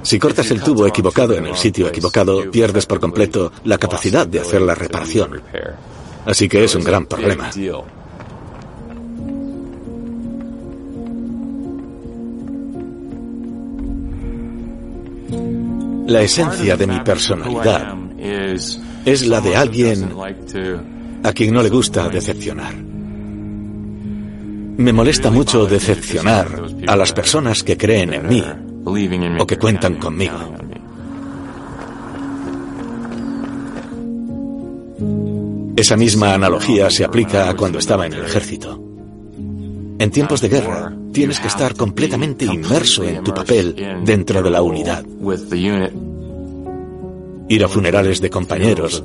Si 0.02 0.18
cortas 0.18 0.50
el 0.52 0.62
tubo 0.62 0.88
equivocado 0.88 1.34
en 1.34 1.48
el 1.48 1.56
sitio 1.58 1.90
equivocado, 1.90 2.50
pierdes 2.50 2.86
por 2.86 3.02
completo 3.02 3.52
la 3.66 3.78
capacidad 3.78 4.26
de 4.26 4.40
hacer 4.40 4.62
la 4.62 4.76
reparación. 4.76 5.42
Así 6.26 6.48
que 6.48 6.64
es 6.64 6.74
un 6.76 6.84
gran 6.86 7.06
problema. 7.06 7.52
La 16.08 16.22
esencia 16.22 16.78
de 16.78 16.88
mi 16.88 17.00
personalidad 17.02 17.94
es 19.12 19.26
la 19.26 19.42
de 19.42 19.56
alguien 19.56 20.10
a 21.24 21.34
quien 21.34 21.54
no 21.54 21.64
le 21.64 21.70
gusta 21.70 22.08
decepcionar. 22.10 22.76
Me 24.78 24.94
molesta 24.94 25.30
mucho 25.32 25.66
decepcionar 25.66 26.48
a 26.88 26.96
las 26.96 27.12
personas 27.12 27.64
que 27.64 27.76
creen 27.76 28.14
en 28.14 28.28
mí 28.28 28.44
o 29.38 29.48
que 29.48 29.58
cuentan 29.58 29.96
conmigo. 29.96 30.38
Esa 35.76 35.98
misma 35.98 36.34
analogía 36.34 36.90
se 36.90 37.04
aplica 37.04 37.50
a 37.50 37.56
cuando 37.56 37.80
estaba 37.80 38.06
en 38.06 38.14
el 38.14 38.24
ejército. 38.26 38.82
En 39.98 40.12
tiempos 40.12 40.42
de 40.42 40.50
guerra, 40.50 40.94
tienes 41.12 41.40
que 41.40 41.48
estar 41.48 41.76
completamente 41.76 42.46
inmerso 42.46 43.04
en 43.04 43.24
tu 43.24 43.34
papel 43.34 43.76
dentro 44.06 44.42
de 44.42 44.50
la 44.50 44.62
unidad. 44.62 45.04
Ir 47.50 47.64
a 47.64 47.68
funerales 47.68 48.22
de 48.22 48.30
compañeros 48.30 49.04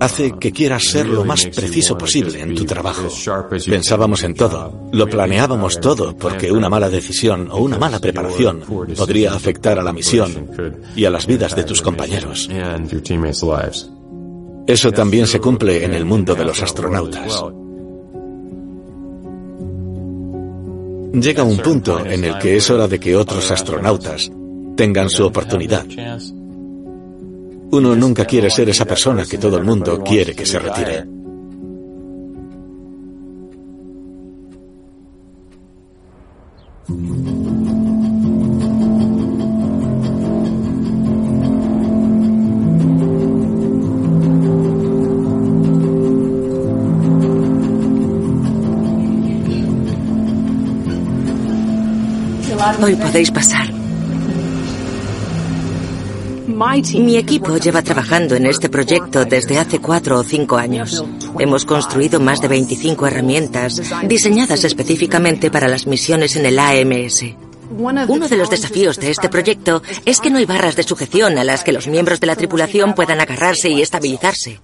hace 0.00 0.32
que 0.38 0.50
quieras 0.50 0.84
ser 0.84 1.06
lo 1.06 1.24
más 1.24 1.46
preciso 1.46 1.96
posible 1.96 2.40
en 2.40 2.54
tu 2.54 2.64
trabajo. 2.64 3.08
Pensábamos 3.66 4.24
en 4.24 4.34
todo, 4.34 4.88
lo 4.92 5.06
planeábamos 5.06 5.78
todo 5.78 6.16
porque 6.16 6.50
una 6.50 6.70
mala 6.70 6.88
decisión 6.88 7.48
o 7.50 7.58
una 7.58 7.78
mala 7.78 7.98
preparación 7.98 8.62
podría 8.96 9.34
afectar 9.34 9.78
a 9.78 9.82
la 9.82 9.92
misión 9.92 10.48
y 10.96 11.04
a 11.04 11.10
las 11.10 11.26
vidas 11.26 11.54
de 11.54 11.64
tus 11.64 11.82
compañeros. 11.82 12.48
Eso 14.66 14.92
también 14.92 15.26
se 15.26 15.38
cumple 15.38 15.84
en 15.84 15.92
el 15.94 16.04
mundo 16.06 16.34
de 16.34 16.44
los 16.44 16.62
astronautas. 16.62 17.44
Llega 21.12 21.42
un 21.42 21.58
punto 21.58 22.06
en 22.06 22.24
el 22.24 22.38
que 22.38 22.56
es 22.56 22.70
hora 22.70 22.88
de 22.88 22.98
que 22.98 23.16
otros 23.16 23.50
astronautas 23.50 24.30
tengan 24.76 25.10
su 25.10 25.26
oportunidad. 25.26 25.84
Uno 27.72 27.94
nunca 27.94 28.24
quiere 28.24 28.50
ser 28.50 28.68
esa 28.68 28.84
persona 28.84 29.24
que 29.24 29.38
todo 29.38 29.56
el 29.56 29.64
mundo 29.64 30.02
quiere 30.02 30.34
que 30.34 30.44
se 30.44 30.58
retire. 30.58 31.06
Hoy 52.82 52.96
podéis 52.96 53.30
pasar. 53.30 53.79
Mi 56.98 57.16
equipo 57.16 57.56
lleva 57.56 57.80
trabajando 57.80 58.34
en 58.34 58.44
este 58.44 58.68
proyecto 58.68 59.24
desde 59.24 59.58
hace 59.58 59.78
cuatro 59.78 60.18
o 60.18 60.22
cinco 60.22 60.58
años. 60.58 61.02
Hemos 61.38 61.64
construido 61.64 62.20
más 62.20 62.42
de 62.42 62.48
25 62.48 63.06
herramientas 63.06 63.80
diseñadas 64.06 64.64
específicamente 64.64 65.50
para 65.50 65.68
las 65.68 65.86
misiones 65.86 66.36
en 66.36 66.44
el 66.44 66.58
AMS. 66.58 67.49
Uno 67.70 68.28
de 68.28 68.36
los 68.36 68.50
desafíos 68.50 68.98
de 68.98 69.10
este 69.10 69.28
proyecto 69.28 69.82
es 70.04 70.20
que 70.20 70.30
no 70.30 70.38
hay 70.38 70.44
barras 70.44 70.76
de 70.76 70.82
sujeción 70.82 71.38
a 71.38 71.44
las 71.44 71.64
que 71.64 71.72
los 71.72 71.86
miembros 71.86 72.20
de 72.20 72.26
la 72.26 72.36
tripulación 72.36 72.94
puedan 72.94 73.20
agarrarse 73.20 73.70
y 73.70 73.80
estabilizarse. 73.80 74.60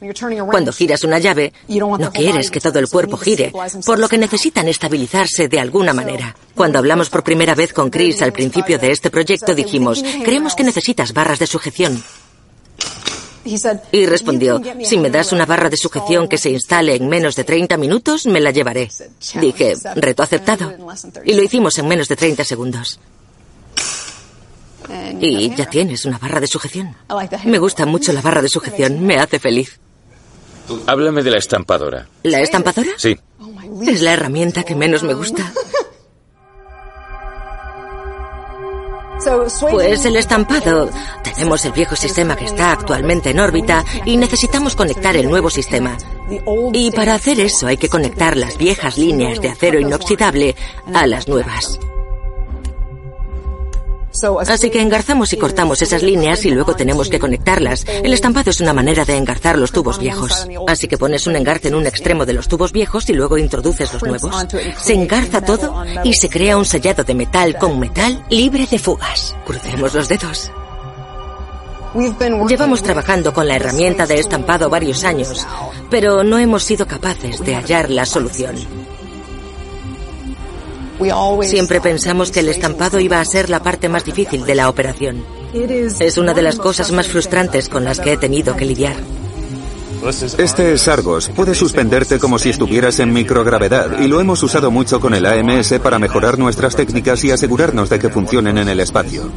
Cuando 0.51 0.73
giras 0.73 1.05
una 1.05 1.19
llave, 1.19 1.53
no 1.69 2.12
quieres 2.12 2.51
que 2.51 2.61
todo 2.61 2.79
el 2.79 2.88
cuerpo 2.88 3.16
gire, 3.16 3.53
por 3.85 3.99
lo 3.99 4.09
que 4.09 4.19
necesitan 4.19 4.69
estabilizarse 4.69 5.49
de 5.49 5.61
alguna 5.61 5.92
manera. 5.92 6.35
Cuando 6.55 6.79
hablamos 6.79 7.11
por 7.11 7.23
primera 7.23 7.55
vez 7.55 7.73
con 7.73 7.90
Chris 7.90 8.23
al 8.23 8.33
principio 8.33 8.79
de 8.79 8.90
este 8.90 9.11
proyecto 9.11 9.55
dijimos, 9.55 10.03
creemos 10.25 10.55
que 10.55 10.64
necesitas 10.64 11.12
barras 11.12 11.38
de 11.38 11.47
sujeción. 11.47 12.03
Y 13.92 14.06
respondió, 14.06 14.61
si 14.85 14.98
me 14.98 15.11
das 15.11 15.32
una 15.32 15.46
barra 15.46 15.70
de 15.70 15.76
sujeción 15.76 16.28
que 16.28 16.38
se 16.38 16.50
instale 16.50 16.96
en 16.96 17.09
menos 17.09 17.37
de 17.37 17.44
30 17.44 17.76
minutos, 17.76 18.26
me 18.26 18.40
la 18.40 18.50
llevaré. 18.50 18.90
Dije, 19.40 19.74
reto 19.94 20.22
aceptado. 20.22 20.72
Y 21.24 21.35
lo 21.35 21.42
hicimos 21.42 21.78
en 21.78 21.88
menos 21.88 22.09
de 22.09 22.16
30 22.16 22.44
segundos. 22.44 23.00
Y 25.20 25.54
ya 25.54 25.66
tienes 25.66 26.04
una 26.04 26.18
barra 26.18 26.40
de 26.40 26.46
sujeción. 26.46 26.94
Me 27.44 27.59
gusta 27.59 27.87
mucho 27.87 28.12
la 28.12 28.20
barra 28.20 28.42
de 28.42 28.48
sujeción, 28.48 29.00
me 29.04 29.18
hace 29.18 29.38
feliz. 29.38 29.78
Háblame 30.87 31.22
de 31.22 31.30
la 31.30 31.38
estampadora. 31.38 32.09
¿La 32.24 32.40
estampadora? 32.40 32.90
Sí. 32.96 33.16
Es 33.87 34.02
la 34.02 34.14
herramienta 34.14 34.64
que 34.64 34.74
menos 34.74 35.02
me 35.02 35.14
gusta. 35.14 35.52
Pues 39.70 40.05
el 40.05 40.16
estampado. 40.16 40.90
Tenemos 41.22 41.64
el 41.64 41.72
viejo 41.72 41.96
sistema 41.96 42.37
que 42.37 42.44
está 42.44 42.72
actualmente 42.72 43.31
en 43.31 43.40
órbita 43.40 43.85
y 44.05 44.16
necesitamos 44.16 44.76
conectar 44.76 45.16
el 45.16 45.29
nuevo 45.29 45.50
sistema. 45.50 45.96
Y 46.72 46.90
para 46.90 47.14
hacer 47.14 47.40
eso 47.40 47.66
hay 47.66 47.76
que 47.76 47.88
conectar 47.88 48.37
las 48.37 48.57
viejas 48.57 48.98
líneas 48.98 49.40
de 49.40 49.48
acero 49.48 49.81
inoxidable 49.81 50.55
a 50.92 51.07
las 51.07 51.29
nuevas. 51.29 51.79
Así 54.48 54.70
que 54.70 54.81
engarzamos 54.81 55.33
y 55.33 55.37
cortamos 55.37 55.83
esas 55.83 56.02
líneas 56.02 56.44
y 56.44 56.50
luego 56.50 56.74
tenemos 56.74 57.09
que 57.09 57.18
conectarlas. 57.18 57.85
El 57.87 58.12
estampado 58.12 58.50
es 58.50 58.61
una 58.61 58.72
manera 58.72 59.05
de 59.05 59.16
engarzar 59.16 59.59
los 59.59 59.72
tubos 59.72 59.98
viejos. 59.98 60.46
Así 60.66 60.88
que 60.88 60.98
pones 60.98 61.26
un 61.26 61.37
engarce 61.37 61.68
en 61.68 61.74
un 61.74 61.87
extremo 61.87 62.26
de 62.26 62.33
los 62.33 62.48
tubos 62.48 62.72
viejos 62.72 63.09
y 63.09 63.12
luego 63.12 63.38
introduces 63.38 63.92
los 63.92 64.02
nuevos. 64.02 64.46
Se 64.79 64.94
engarza 64.94 65.40
todo 65.40 65.85
y 66.05 66.14
se 66.14 66.29
crea 66.29 66.57
un 66.57 66.64
sellado 66.64 67.05
de 67.05 67.14
metal 67.14 67.57
con 67.59 67.79
metal 67.79 68.24
libre 68.31 68.66
de 68.70 68.79
fugas. 68.79 69.35
Crucemos 69.44 69.94
los 69.94 70.09
dedos. 70.09 70.50
Llevamos 72.48 72.83
trabajando 72.83 73.33
con 73.33 73.48
la 73.48 73.57
herramienta 73.57 74.07
de 74.07 74.18
estampado 74.18 74.68
varios 74.68 75.05
años, 75.05 75.46
pero 75.90 76.22
no 76.22 76.38
hemos 76.38 76.62
sido 76.62 76.87
capaces 76.87 77.42
de 77.42 77.55
hallar 77.55 77.90
la 77.90 78.05
solución. 78.05 78.57
Siempre 81.42 81.80
pensamos 81.80 82.30
que 82.30 82.40
el 82.40 82.48
estampado 82.48 82.98
iba 83.00 83.20
a 83.20 83.24
ser 83.24 83.50
la 83.50 83.62
parte 83.62 83.88
más 83.88 84.04
difícil 84.04 84.44
de 84.44 84.54
la 84.54 84.68
operación. 84.68 85.24
Es 85.52 86.18
una 86.18 86.35
de 86.35 86.42
las 86.42 86.56
cosas 86.56 86.92
más 86.92 87.09
frustrantes 87.09 87.68
con 87.68 87.85
las 87.85 88.00
que 88.00 88.12
he 88.12 88.16
tenido 88.16 88.56
que 88.56 88.64
lidiar. 88.64 88.96
Este 90.38 90.74
es 90.74 90.88
Argos. 90.88 91.30
Puede 91.35 91.54
suspenderte 91.54 92.18
como 92.18 92.38
si 92.38 92.50
estuvieras 92.50 93.00
en 93.00 93.12
microgravedad 93.12 94.00
y 94.00 94.06
lo 94.06 94.20
hemos 94.20 94.42
usado 94.42 94.70
mucho 94.70 95.00
con 95.00 95.14
el 95.14 95.26
AMS 95.26 95.74
para 95.82 95.98
mejorar 95.98 96.38
nuestras 96.38 96.76
técnicas 96.76 97.24
y 97.24 97.30
asegurarnos 97.30 97.88
de 97.88 97.98
que 97.98 98.09
funcionen 98.09 98.59
en 98.59 98.68
el 98.68 98.80
espacio. 98.80 99.30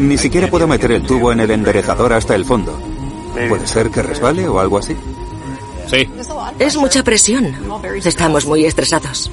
Ni 0.00 0.16
siquiera 0.16 0.48
puedo 0.48 0.66
meter 0.66 0.92
el 0.92 1.02
tubo 1.02 1.32
en 1.32 1.40
el 1.40 1.50
enderezador 1.50 2.12
hasta 2.12 2.34
el 2.34 2.44
fondo. 2.44 2.78
¿Puede 3.48 3.66
ser 3.66 3.90
que 3.90 4.02
resbale 4.02 4.46
o 4.48 4.60
algo 4.60 4.78
así? 4.78 4.96
Sí. 5.86 6.08
Es 6.58 6.76
mucha 6.76 7.02
presión. 7.02 7.54
Estamos 8.04 8.46
muy 8.46 8.64
estresados. 8.64 9.30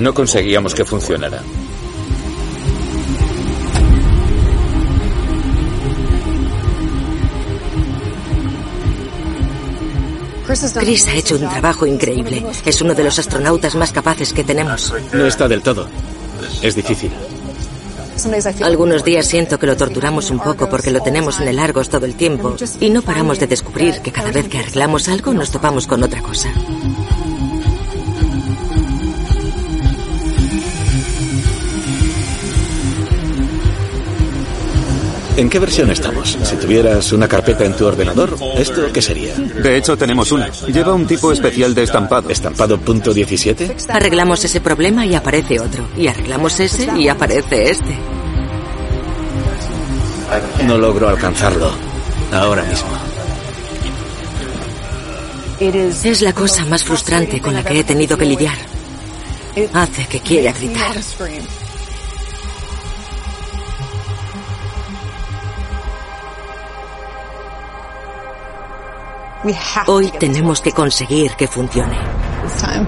No 0.00 0.14
conseguíamos 0.14 0.74
que 0.74 0.84
funcionara. 0.84 1.42
Chris 10.74 11.06
ha 11.06 11.14
hecho 11.14 11.36
un 11.36 11.48
trabajo 11.48 11.86
increíble. 11.86 12.44
Es 12.66 12.82
uno 12.82 12.94
de 12.94 13.04
los 13.04 13.18
astronautas 13.18 13.74
más 13.74 13.92
capaces 13.92 14.32
que 14.32 14.44
tenemos. 14.44 14.92
No 15.12 15.24
está 15.24 15.48
del 15.48 15.62
todo. 15.62 15.88
Es 16.60 16.74
difícil. 16.74 17.10
Algunos 18.62 19.02
días 19.02 19.26
siento 19.26 19.58
que 19.58 19.66
lo 19.66 19.76
torturamos 19.76 20.30
un 20.30 20.38
poco 20.38 20.68
porque 20.68 20.90
lo 20.90 21.00
tenemos 21.00 21.40
en 21.40 21.48
el 21.48 21.58
Argos 21.58 21.88
todo 21.88 22.04
el 22.06 22.14
tiempo 22.14 22.54
y 22.80 22.90
no 22.90 23.02
paramos 23.02 23.40
de 23.40 23.46
descubrir 23.46 24.00
que 24.00 24.12
cada 24.12 24.30
vez 24.30 24.48
que 24.48 24.58
arreglamos 24.58 25.08
algo 25.08 25.32
nos 25.32 25.50
topamos 25.50 25.86
con 25.86 26.02
otra 26.02 26.20
cosa. 26.20 26.52
¿En 35.34 35.48
qué 35.48 35.58
versión 35.58 35.90
estamos? 35.90 36.36
Si 36.42 36.56
tuvieras 36.56 37.10
una 37.12 37.26
carpeta 37.26 37.64
en 37.64 37.74
tu 37.74 37.86
ordenador, 37.86 38.36
¿esto 38.56 38.92
qué 38.92 39.00
sería? 39.00 39.34
De 39.34 39.78
hecho, 39.78 39.96
tenemos 39.96 40.30
una. 40.30 40.48
Lleva 40.66 40.92
un 40.92 41.06
tipo 41.06 41.32
especial 41.32 41.74
de 41.74 41.84
estampado. 41.84 42.28
¿Estampado 42.28 42.78
punto 42.78 43.14
.17? 43.14 43.86
Arreglamos 43.88 44.44
ese 44.44 44.60
problema 44.60 45.06
y 45.06 45.14
aparece 45.14 45.58
otro. 45.58 45.88
Y 45.96 46.06
arreglamos 46.06 46.60
ese 46.60 46.86
y 46.98 47.08
aparece 47.08 47.70
este. 47.70 47.96
No 50.66 50.76
logro 50.76 51.08
alcanzarlo. 51.08 51.70
Ahora 52.30 52.62
mismo. 52.64 52.88
Es 55.60 56.20
la 56.20 56.32
cosa 56.34 56.66
más 56.66 56.84
frustrante 56.84 57.40
con 57.40 57.54
la 57.54 57.64
que 57.64 57.80
he 57.80 57.84
tenido 57.84 58.18
que 58.18 58.26
lidiar. 58.26 58.56
Hace 59.72 60.06
que 60.06 60.20
quiera 60.20 60.52
gritar. 60.52 60.96
Hoy 69.86 70.12
tenemos 70.18 70.60
que 70.60 70.72
conseguir 70.72 71.32
que 71.32 71.48
funcione. 71.48 71.96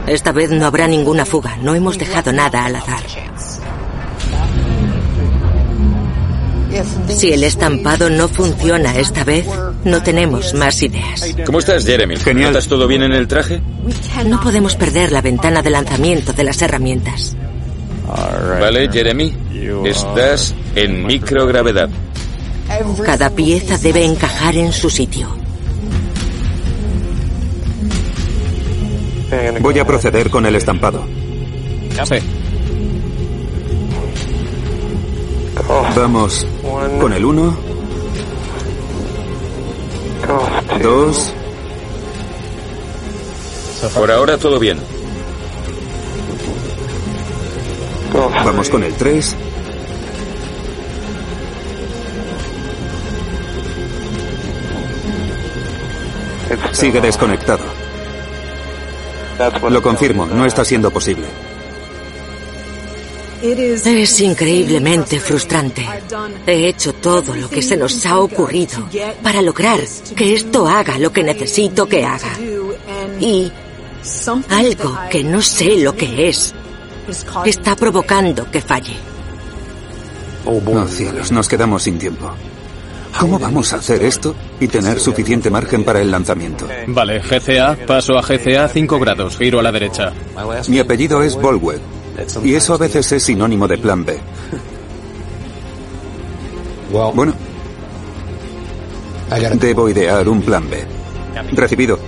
Esta 0.07 0.33
vez 0.33 0.51
no 0.51 0.67
habrá 0.67 0.87
ninguna 0.87 1.25
fuga. 1.25 1.57
No 1.57 1.75
hemos 1.75 1.99
dejado 1.99 2.33
nada 2.33 2.64
al 2.64 2.77
azar. 2.77 3.03
Si 7.09 7.33
el 7.33 7.45
estampado 7.45 8.11
no 8.11 8.29
funciona 8.29 8.97
esta 8.97 9.23
vez, 9.25 9.47
no 9.85 10.03
tenemos 10.03 10.55
más 10.55 10.83
ideas. 10.83 11.35
¿Cómo 11.47 11.61
estás, 11.61 11.85
Jeremy? 11.85 12.17
Genial. 12.17 12.53
¿Notas 12.53 12.69
todo 12.69 12.87
bien 12.87 13.03
en 13.03 13.12
el 13.12 13.29
traje? 13.29 13.61
No 14.27 14.40
podemos 14.40 14.75
perder 14.77 15.12
la 15.12 15.23
ventana 15.23 15.62
de 15.62 15.71
lanzamiento 15.71 16.33
de 16.33 16.45
las 16.45 16.61
herramientas. 16.62 17.37
Vale, 18.61 18.88
Jeremy. 18.90 19.33
Estás 19.85 20.55
en 20.75 21.07
microgravedad. 21.07 21.88
Cada 23.05 23.31
pieza 23.31 23.79
debe 23.79 24.05
encajar 24.05 24.57
en 24.57 24.73
su 24.73 24.90
sitio. 24.90 25.43
Voy 29.61 29.79
a 29.79 29.85
proceder 29.85 30.31
con 30.31 30.47
el 30.47 30.57
estampado. 30.57 31.05
Sí. 32.05 32.16
Vamos 35.97 36.47
con 37.01 37.12
el 37.12 37.25
1, 37.25 37.57
2, 40.83 41.35
Por 43.94 44.11
ahora 44.11 44.37
todo 44.38 44.59
bien. 44.59 44.79
vamos 48.44 48.68
con 48.70 48.83
el 48.85 48.94
3, 48.94 49.37
sigue 56.73 57.01
desconectado. 57.01 57.74
Lo 59.70 59.83
confirmo, 59.83 60.27
no 60.27 60.47
está 60.47 60.64
siendo 60.64 60.90
posible. 60.90 61.27
Es 63.42 64.20
increíblemente 64.20 65.20
frustrante. 65.20 65.87
He 66.47 66.68
hecho 66.68 66.94
todo 66.94 67.35
lo 67.35 67.51
que 67.51 67.61
se 67.61 67.77
nos 67.77 68.07
ha 68.07 68.18
ocurrido 68.18 68.88
para 69.23 69.42
lograr 69.42 69.81
que 70.16 70.35
esto 70.35 70.66
haga 70.66 70.99
lo 70.99 71.12
que 71.12 71.23
necesito 71.23 71.87
que 71.87 72.05
haga. 72.05 72.31
Y 73.20 73.53
algo 74.49 74.99
que 75.11 75.25
no 75.25 75.42
sé 75.42 75.77
lo 75.77 75.94
que 75.94 76.29
es 76.29 76.55
está 77.44 77.77
provocando 77.77 78.51
que 78.51 78.62
falle. 78.62 78.97
Oh 80.47 80.87
cielos, 80.87 81.33
nos 81.33 81.49
quedamos 81.49 81.83
sin 81.83 81.99
tiempo. 81.99 82.31
¿Cómo 83.18 83.38
vamos 83.38 83.72
a 83.72 83.77
hacer 83.77 84.03
esto 84.03 84.35
y 84.61 84.68
tener 84.68 84.98
suficiente 84.98 85.50
margen 85.50 85.85
para 85.85 86.00
el 86.00 86.11
lanzamiento? 86.11 86.66
Vale, 86.88 87.20
GCA, 87.20 87.77
paso 87.87 88.18
a 88.18 88.22
GCA 88.22 88.68
5 88.68 88.98
grados, 88.98 89.37
giro 89.38 89.61
a 89.61 89.62
la 89.62 89.72
derecha. 89.72 90.12
Mi 90.68 90.79
apellido 90.79 91.22
es 91.22 91.37
Bolwell 91.37 91.81
y 92.42 92.55
eso 92.55 92.74
a 92.74 92.79
veces 92.79 93.11
es 93.12 93.22
sinónimo 93.22 93.66
de 93.68 93.79
plan 93.79 94.05
B. 94.05 94.18
Bueno, 96.92 97.35
debo 99.55 99.88
idear 99.88 100.29
un 100.29 100.42
plan 100.42 100.68
B. 100.68 100.85
Recibido. 101.53 101.98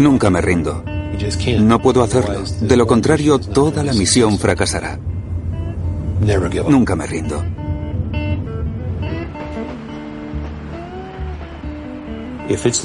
Nunca 0.00 0.30
me 0.30 0.40
rindo. 0.40 0.84
No 1.58 1.80
puedo 1.80 2.02
hacerlo. 2.02 2.42
De 2.60 2.76
lo 2.76 2.86
contrario, 2.86 3.38
toda 3.38 3.82
la 3.82 3.92
misión 3.92 4.38
fracasará. 4.38 4.98
Nunca 6.68 6.94
me 6.94 7.06
rindo. 7.06 7.42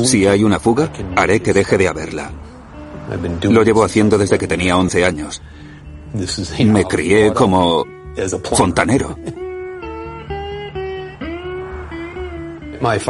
Si 0.06 0.26
hay 0.26 0.44
una 0.44 0.60
fuga, 0.60 0.92
haré 1.16 1.42
que 1.42 1.54
deje 1.54 1.78
de 1.78 1.88
haberla. 1.88 2.32
Lo 3.44 3.64
llevo 3.64 3.84
haciendo 3.84 4.18
desde 4.18 4.38
que 4.38 4.48
tenía 4.48 4.78
11 4.78 5.06
años. 5.06 5.42
Me 6.66 6.86
crié 6.86 7.32
como 7.34 7.86
fontanero. 8.56 9.18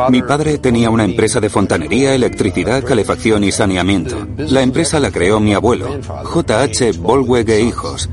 Mi 0.10 0.22
padre 0.22 0.58
tenía 0.58 0.90
una 0.90 1.06
empresa 1.06 1.40
de 1.40 1.50
fontanería, 1.50 2.14
electricidad, 2.14 2.84
calefacción 2.84 3.44
y 3.44 3.52
saneamiento. 3.52 4.28
La 4.38 4.62
empresa 4.62 5.00
la 5.00 5.12
creó 5.12 5.40
mi 5.40 5.54
abuelo, 5.54 6.00
J.H. 6.24 6.92
Bolweg 6.94 7.50
e 7.50 7.62
Hijos. 7.62 8.10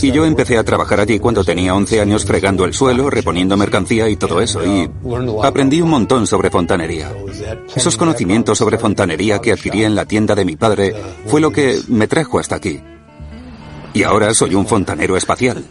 Y 0.00 0.12
yo 0.12 0.24
empecé 0.24 0.58
a 0.58 0.64
trabajar 0.64 1.00
allí 1.00 1.18
cuando 1.18 1.42
tenía 1.42 1.74
11 1.74 2.00
años 2.00 2.24
fregando 2.24 2.64
el 2.64 2.72
suelo, 2.72 3.10
reponiendo 3.10 3.56
mercancía 3.56 4.08
y 4.08 4.16
todo 4.16 4.40
eso. 4.40 4.64
Y 4.64 4.88
aprendí 5.42 5.80
un 5.80 5.90
montón 5.90 6.26
sobre 6.26 6.50
fontanería. 6.50 7.10
Esos 7.74 7.96
conocimientos 7.96 8.58
sobre 8.58 8.78
fontanería 8.78 9.40
que 9.40 9.52
adquirí 9.52 9.84
en 9.84 9.94
la 9.94 10.04
tienda 10.04 10.34
de 10.34 10.44
mi 10.44 10.56
padre 10.56 10.94
fue 11.26 11.40
lo 11.40 11.50
que 11.50 11.80
me 11.88 12.06
trajo 12.06 12.38
hasta 12.38 12.56
aquí. 12.56 12.80
Y 13.92 14.02
ahora 14.02 14.32
soy 14.34 14.54
un 14.54 14.66
fontanero 14.66 15.16
espacial. 15.16 15.64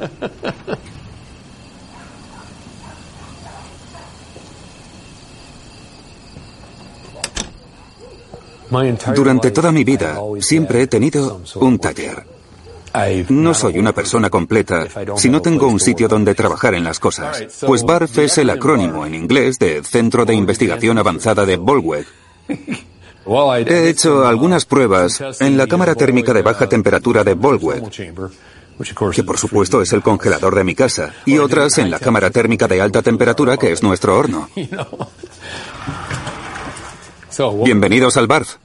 Durante 9.16 9.52
toda 9.52 9.72
mi 9.72 9.84
vida 9.84 10.20
siempre 10.40 10.82
he 10.82 10.88
tenido 10.88 11.42
un 11.56 11.80
taller. 11.80 12.26
No 13.30 13.54
soy 13.54 13.78
una 13.78 13.94
persona 13.94 14.30
completa 14.30 14.88
si 15.18 15.30
no 15.30 15.42
tengo 15.42 15.68
un 15.68 15.80
sitio 15.80 16.08
donde 16.08 16.34
trabajar 16.34 16.74
en 16.76 16.84
las 16.84 17.00
cosas. 17.00 17.46
Pues 17.66 17.84
BARF 17.84 18.18
es 18.20 18.38
el 18.38 18.50
acrónimo 18.50 19.06
en 19.06 19.16
inglés 19.16 19.60
de 19.60 19.84
Centro 19.84 20.26
de 20.26 20.34
Investigación 20.34 20.98
Avanzada 20.98 21.46
de 21.46 21.58
Bolweg. 21.58 22.06
He 23.68 23.90
hecho 23.90 24.26
algunas 24.26 24.66
pruebas 24.66 25.22
en 25.40 25.58
la 25.58 25.68
cámara 25.68 25.96
térmica 25.96 26.34
de 26.34 26.44
baja 26.44 26.70
temperatura 26.70 27.24
de 27.24 27.34
Bolweg, 27.34 27.84
que 29.14 29.24
por 29.24 29.38
supuesto 29.38 29.82
es 29.82 29.92
el 29.94 30.04
congelador 30.04 30.54
de 30.56 30.64
mi 30.64 30.76
casa, 30.76 31.14
y 31.26 31.40
otras 31.40 31.78
en 31.80 31.90
la 31.90 32.00
cámara 32.00 32.30
térmica 32.30 32.68
de 32.68 32.82
alta 32.82 33.02
temperatura 33.02 33.58
que 33.58 33.72
es 33.72 33.82
nuestro 33.82 34.18
horno. 34.18 34.50
Bienvenidos 37.63 38.15
al 38.15 38.28
BARF. 38.28 38.56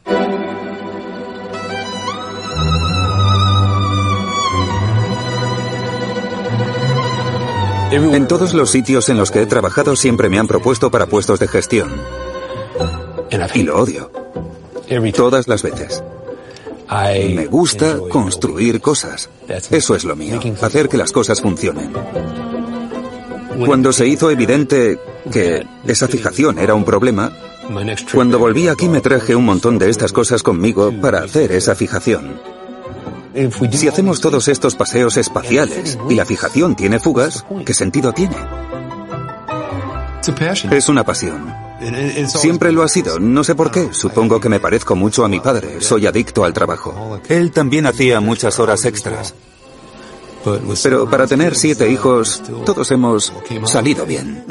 En 7.90 8.28
todos 8.28 8.54
los 8.54 8.70
sitios 8.70 9.08
en 9.08 9.16
los 9.16 9.32
que 9.32 9.42
he 9.42 9.46
trabajado 9.46 9.96
siempre 9.96 10.28
me 10.28 10.38
han 10.38 10.46
propuesto 10.46 10.90
para 10.90 11.06
puestos 11.06 11.40
de 11.40 11.48
gestión. 11.48 11.90
Y 13.54 13.62
lo 13.64 13.80
odio. 13.80 14.12
Todas 15.16 15.48
las 15.48 15.62
veces. 15.62 16.02
Me 17.34 17.46
gusta 17.46 17.98
construir 18.08 18.80
cosas. 18.80 19.30
Eso 19.48 19.96
es 19.96 20.04
lo 20.04 20.14
mío, 20.14 20.40
hacer 20.62 20.88
que 20.88 20.96
las 20.96 21.10
cosas 21.10 21.40
funcionen. 21.40 21.92
Cuando 23.66 23.92
se 23.92 24.06
hizo 24.06 24.30
evidente 24.30 24.98
que 25.32 25.66
esa 25.86 26.06
fijación 26.06 26.58
era 26.58 26.74
un 26.74 26.84
problema, 26.84 27.32
cuando 28.12 28.38
volví 28.38 28.68
aquí 28.68 28.88
me 28.88 29.00
traje 29.00 29.36
un 29.36 29.44
montón 29.44 29.78
de 29.78 29.90
estas 29.90 30.12
cosas 30.12 30.42
conmigo 30.42 30.92
para 31.00 31.22
hacer 31.22 31.52
esa 31.52 31.74
fijación. 31.74 32.40
Si 33.72 33.88
hacemos 33.88 34.20
todos 34.20 34.48
estos 34.48 34.74
paseos 34.74 35.16
espaciales 35.16 35.98
y 36.08 36.14
la 36.14 36.24
fijación 36.24 36.74
tiene 36.74 36.98
fugas, 36.98 37.44
¿qué 37.64 37.74
sentido 37.74 38.12
tiene? 38.12 38.36
Es 40.70 40.88
una 40.88 41.04
pasión. 41.04 41.54
Siempre 42.26 42.72
lo 42.72 42.82
ha 42.82 42.88
sido, 42.88 43.18
no 43.18 43.42
sé 43.44 43.54
por 43.54 43.70
qué. 43.70 43.88
Supongo 43.92 44.40
que 44.40 44.48
me 44.48 44.60
parezco 44.60 44.96
mucho 44.96 45.24
a 45.24 45.28
mi 45.28 45.40
padre. 45.40 45.80
Soy 45.80 46.06
adicto 46.06 46.44
al 46.44 46.52
trabajo. 46.52 47.20
Él 47.28 47.52
también 47.52 47.86
hacía 47.86 48.20
muchas 48.20 48.58
horas 48.58 48.84
extras. 48.84 49.34
Pero 50.82 51.08
para 51.08 51.26
tener 51.26 51.54
siete 51.54 51.90
hijos, 51.90 52.42
todos 52.64 52.90
hemos 52.90 53.32
salido 53.64 54.04
bien. 54.06 54.44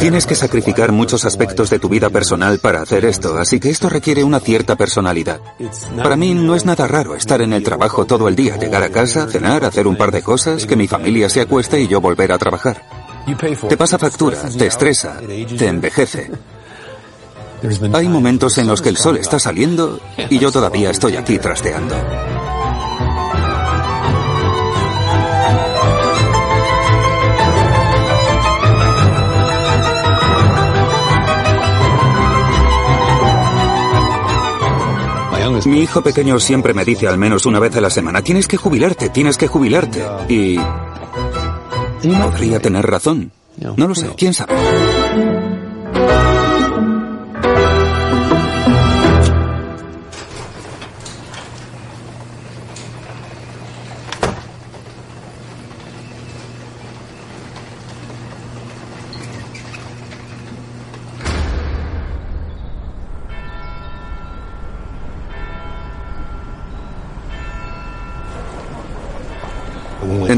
Tienes 0.00 0.26
que 0.26 0.34
sacrificar 0.34 0.92
muchos 0.92 1.24
aspectos 1.24 1.70
de 1.70 1.78
tu 1.78 1.88
vida 1.88 2.10
personal 2.10 2.58
para 2.58 2.82
hacer 2.82 3.04
esto, 3.04 3.38
así 3.38 3.58
que 3.60 3.70
esto 3.70 3.88
requiere 3.88 4.22
una 4.22 4.40
cierta 4.40 4.76
personalidad. 4.76 5.40
Para 5.96 6.16
mí 6.16 6.34
no 6.34 6.54
es 6.54 6.64
nada 6.64 6.86
raro 6.86 7.14
estar 7.14 7.40
en 7.40 7.52
el 7.52 7.62
trabajo 7.62 8.04
todo 8.04 8.28
el 8.28 8.36
día, 8.36 8.56
llegar 8.56 8.82
a 8.82 8.90
casa, 8.90 9.26
cenar, 9.26 9.64
hacer 9.64 9.86
un 9.86 9.96
par 9.96 10.12
de 10.12 10.22
cosas, 10.22 10.66
que 10.66 10.76
mi 10.76 10.86
familia 10.86 11.28
se 11.28 11.40
acueste 11.40 11.80
y 11.80 11.88
yo 11.88 12.00
volver 12.00 12.32
a 12.32 12.38
trabajar. 12.38 12.82
Te 13.68 13.76
pasa 13.76 13.98
factura, 13.98 14.38
te 14.42 14.66
estresa, 14.66 15.18
te 15.18 15.66
envejece. 15.66 16.30
Hay 17.94 18.08
momentos 18.08 18.58
en 18.58 18.66
los 18.66 18.82
que 18.82 18.90
el 18.90 18.98
sol 18.98 19.16
está 19.16 19.38
saliendo 19.38 19.98
y 20.28 20.38
yo 20.38 20.52
todavía 20.52 20.90
estoy 20.90 21.16
aquí 21.16 21.38
trasteando. 21.38 21.94
Mi 35.66 35.80
hijo 35.80 36.02
pequeño 36.02 36.40
siempre 36.40 36.74
me 36.74 36.84
dice 36.84 37.08
al 37.08 37.16
menos 37.16 37.46
una 37.46 37.60
vez 37.60 37.76
a 37.76 37.80
la 37.80 37.90
semana, 37.90 38.22
tienes 38.22 38.48
que 38.48 38.56
jubilarte, 38.56 39.08
tienes 39.08 39.36
que 39.36 39.46
jubilarte. 39.46 40.04
Y... 40.28 40.58
Podría 42.22 42.60
tener 42.60 42.84
razón. 42.84 43.30
No 43.76 43.88
lo 43.88 43.94
sé, 43.94 44.10
quién 44.16 44.34
sabe. 44.34 44.52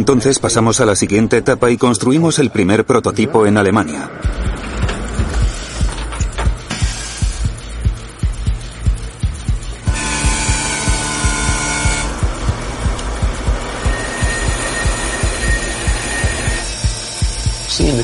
Entonces 0.07 0.39
pasamos 0.39 0.81
a 0.81 0.87
la 0.87 0.95
siguiente 0.95 1.39
etapa 1.39 1.69
y 1.69 1.77
construimos 1.77 2.39
el 2.39 2.51
primer 2.51 2.87
prototipo 2.87 3.45
en 3.45 3.57
Alemania. 3.57 4.09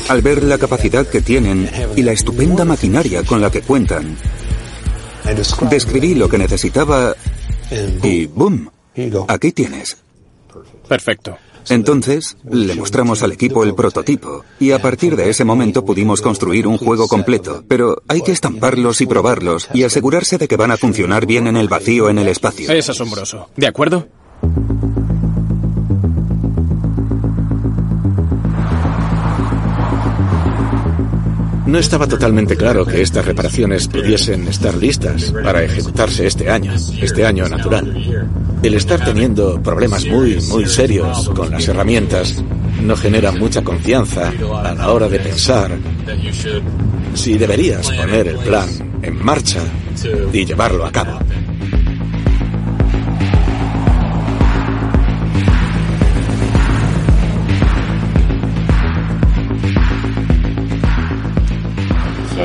Al 0.09 0.21
ver 0.21 0.43
la 0.43 0.57
capacidad 0.57 1.07
que 1.07 1.21
tienen 1.21 1.71
y 1.95 2.01
la 2.01 2.11
estupenda 2.11 2.65
maquinaria 2.65 3.23
con 3.23 3.39
la 3.39 3.49
que 3.49 3.61
cuentan, 3.61 4.17
describí 5.69 6.15
lo 6.15 6.27
que 6.27 6.37
necesitaba 6.37 7.15
y 8.03 8.25
¡boom! 8.25 8.69
Aquí 9.29 9.53
tienes. 9.53 9.95
Perfecto. 10.89 11.37
Entonces, 11.69 12.37
le 12.49 12.75
mostramos 12.75 13.23
al 13.23 13.31
equipo 13.31 13.63
el 13.63 13.75
prototipo 13.75 14.43
y 14.59 14.71
a 14.71 14.81
partir 14.81 15.15
de 15.15 15.29
ese 15.29 15.45
momento 15.45 15.85
pudimos 15.85 16.21
construir 16.21 16.67
un 16.67 16.77
juego 16.77 17.07
completo, 17.07 17.63
pero 17.67 18.01
hay 18.07 18.21
que 18.21 18.31
estamparlos 18.31 19.01
y 19.01 19.05
probarlos 19.05 19.69
y 19.73 19.83
asegurarse 19.83 20.37
de 20.37 20.47
que 20.47 20.57
van 20.57 20.71
a 20.71 20.77
funcionar 20.77 21.25
bien 21.25 21.47
en 21.47 21.57
el 21.57 21.67
vacío 21.67 22.09
en 22.09 22.19
el 22.19 22.27
espacio. 22.27 22.71
Es 22.71 22.89
asombroso. 22.89 23.49
¿De 23.55 23.67
acuerdo? 23.67 24.07
No 31.73 31.79
estaba 31.79 32.05
totalmente 32.05 32.55
claro 32.55 32.85
que 32.85 33.01
estas 33.01 33.25
reparaciones 33.25 33.87
pudiesen 33.87 34.47
estar 34.47 34.75
listas 34.75 35.33
para 35.43 35.63
ejecutarse 35.63 36.27
este 36.27 36.47
año, 36.47 36.71
este 37.01 37.25
año 37.25 37.49
natural. 37.49 38.29
El 38.61 38.75
estar 38.75 39.03
teniendo 39.03 39.59
problemas 39.59 40.05
muy, 40.05 40.39
muy 40.49 40.67
serios 40.67 41.27
con 41.29 41.49
las 41.49 41.67
herramientas 41.67 42.43
no 42.79 42.95
genera 42.95 43.31
mucha 43.31 43.63
confianza 43.63 44.31
a 44.63 44.75
la 44.75 44.91
hora 44.91 45.09
de 45.09 45.19
pensar 45.19 45.75
si 47.15 47.39
deberías 47.39 47.89
poner 47.89 48.27
el 48.27 48.37
plan 48.37 48.69
en 49.01 49.25
marcha 49.25 49.61
y 50.31 50.45
llevarlo 50.45 50.85
a 50.85 50.91
cabo. 50.91 51.21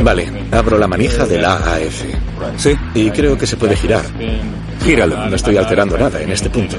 Vale, 0.03 0.29
abro 0.53 0.79
la 0.79 0.87
manija 0.87 1.27
del 1.27 1.45
AAF. 1.45 2.03
Sí. 2.57 2.77
Y 2.95 3.11
creo 3.11 3.37
que 3.37 3.47
se 3.47 3.57
puede 3.57 3.77
girar. 3.77 4.05
Gíralo. 4.85 5.27
No 5.27 5.37
estoy 5.37 5.57
alterando 5.57 5.99
nada 5.99 6.21
en 6.23 6.31
este 6.31 6.51
punto. 6.51 6.77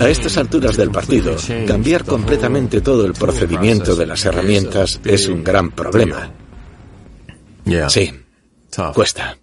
A 0.00 0.08
estas 0.08 0.36
alturas 0.36 0.76
del 0.76 0.90
partido, 0.90 1.36
cambiar 1.66 2.04
completamente 2.04 2.80
todo 2.80 3.06
el 3.06 3.14
procedimiento 3.14 3.96
de 3.96 4.06
las 4.06 4.24
herramientas 4.24 5.00
es 5.04 5.28
un 5.28 5.42
gran 5.42 5.70
problema. 5.70 6.30
Sí, 7.88 8.12
cuesta. 8.94 9.36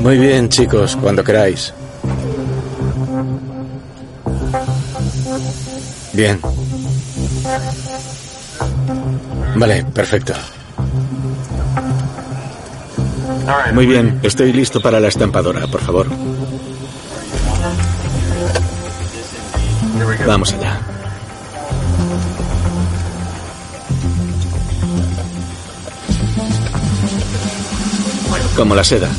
Muy 0.00 0.18
bien, 0.18 0.48
chicos, 0.48 0.96
cuando 0.96 1.24
queráis. 1.24 1.72
Bien. 6.12 6.38
Vale, 9.56 9.84
perfecto. 9.94 10.34
Muy 13.72 13.86
bien, 13.86 14.20
estoy 14.22 14.52
listo 14.52 14.80
para 14.80 15.00
la 15.00 15.08
estampadora, 15.08 15.66
por 15.66 15.80
favor. 15.80 16.06
Vamos 20.26 20.52
allá. 20.52 20.80
Como 28.56 28.74
la 28.74 28.84
seda. 28.84 29.10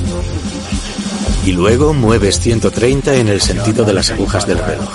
Y 1.46 1.52
luego 1.52 1.94
mueves 1.94 2.40
130 2.40 3.16
en 3.16 3.28
el 3.28 3.42
sentido 3.42 3.86
de 3.86 3.94
las 3.94 4.10
agujas 4.12 4.48
del 4.48 4.58
reloj. 4.58 4.90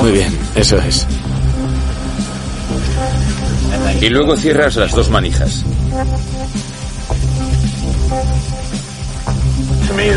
Muy 0.00 0.12
bien, 0.12 0.38
eso 0.54 0.76
es. 0.78 1.06
Y 4.00 4.08
luego 4.08 4.36
cierras 4.36 4.76
las 4.76 4.92
dos 4.92 5.08
manijas. 5.10 5.64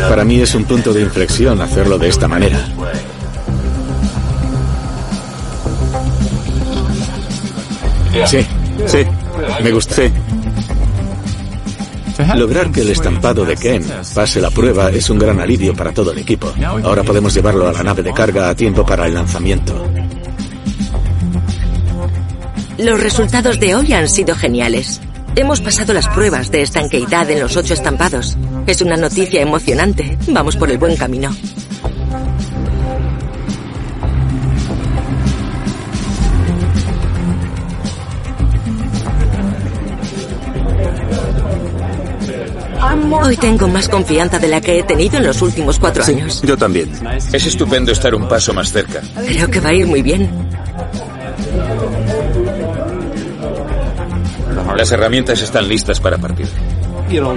Para 0.08 0.24
mí 0.24 0.40
es 0.40 0.54
un 0.54 0.64
punto 0.64 0.92
de 0.92 1.02
inflexión 1.02 1.60
hacerlo 1.60 1.98
de 1.98 2.08
esta 2.08 2.28
manera. 2.28 2.58
Sí, 8.26 8.46
sí, 8.86 8.98
me 9.62 9.72
gusta. 9.72 9.96
Sí. 9.96 10.12
Lograr 12.36 12.70
que 12.70 12.82
el 12.82 12.90
estampado 12.90 13.44
de 13.44 13.56
Ken 13.56 13.84
pase 14.14 14.40
la 14.40 14.50
prueba 14.50 14.90
es 14.90 15.10
un 15.10 15.18
gran 15.18 15.40
alivio 15.40 15.74
para 15.74 15.92
todo 15.92 16.12
el 16.12 16.18
equipo. 16.18 16.52
Ahora 16.84 17.02
podemos 17.02 17.34
llevarlo 17.34 17.68
a 17.68 17.72
la 17.72 17.82
nave 17.82 18.02
de 18.02 18.12
carga 18.12 18.50
a 18.50 18.54
tiempo 18.54 18.86
para 18.86 19.06
el 19.06 19.14
lanzamiento. 19.14 19.84
Los 22.78 23.00
resultados 23.00 23.58
de 23.60 23.74
hoy 23.74 23.92
han 23.92 24.08
sido 24.08 24.34
geniales. 24.34 25.00
Hemos 25.36 25.60
pasado 25.60 25.92
las 25.92 26.06
pruebas 26.08 26.50
de 26.52 26.62
estanqueidad 26.62 27.28
en 27.28 27.40
los 27.40 27.56
ocho 27.56 27.74
estampados. 27.74 28.36
Es 28.66 28.80
una 28.82 28.96
noticia 28.96 29.42
emocionante. 29.42 30.16
Vamos 30.28 30.56
por 30.56 30.70
el 30.70 30.78
buen 30.78 30.96
camino. 30.96 31.34
Hoy 43.24 43.36
tengo 43.36 43.66
más 43.68 43.88
confianza 43.88 44.38
de 44.38 44.48
la 44.48 44.60
que 44.60 44.78
he 44.78 44.82
tenido 44.84 45.16
en 45.16 45.26
los 45.26 45.42
últimos 45.42 45.78
cuatro 45.78 46.04
años. 46.04 46.42
Yo 46.42 46.56
también. 46.56 46.92
Es 47.32 47.46
estupendo 47.46 47.90
estar 47.90 48.14
un 48.14 48.28
paso 48.28 48.52
más 48.52 48.70
cerca. 48.70 49.00
Creo 49.26 49.50
que 49.50 49.60
va 49.60 49.70
a 49.70 49.74
ir 49.74 49.86
muy 49.86 50.02
bien. 50.02 50.30
Las 54.84 54.92
herramientas 54.92 55.40
están 55.40 55.66
listas 55.66 55.98
para 55.98 56.18
partir. 56.18 56.46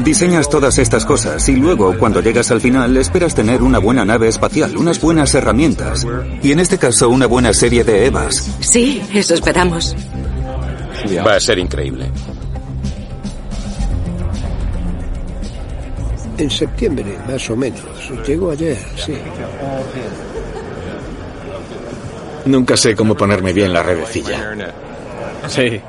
Diseñas 0.03 0.49
todas 0.49 0.77
estas 0.79 1.05
cosas 1.05 1.47
y 1.47 1.55
luego, 1.55 1.97
cuando 1.97 2.19
llegas 2.21 2.51
al 2.51 2.59
final, 2.59 2.97
esperas 2.97 3.35
tener 3.35 3.61
una 3.61 3.79
buena 3.79 4.03
nave 4.03 4.27
espacial, 4.27 4.75
unas 4.75 4.99
buenas 4.99 5.33
herramientas. 5.33 6.05
Y 6.43 6.51
en 6.51 6.59
este 6.59 6.77
caso, 6.77 7.07
una 7.07 7.25
buena 7.25 7.53
serie 7.53 7.85
de 7.85 8.07
EVAs. 8.07 8.57
Sí, 8.59 9.01
eso 9.13 9.33
esperamos. 9.33 9.95
Va 11.25 11.35
a 11.35 11.39
ser 11.39 11.57
increíble. 11.59 12.11
En 16.37 16.51
septiembre, 16.51 17.17
más 17.29 17.49
o 17.49 17.55
menos. 17.55 17.79
Llegó 18.27 18.51
ayer, 18.51 18.77
sí. 18.97 19.13
Nunca 22.43 22.75
sé 22.75 22.93
cómo 22.93 23.15
ponerme 23.15 23.53
bien 23.53 23.71
la 23.71 23.83
redecilla. 23.83 24.53
Sí. 25.47 25.81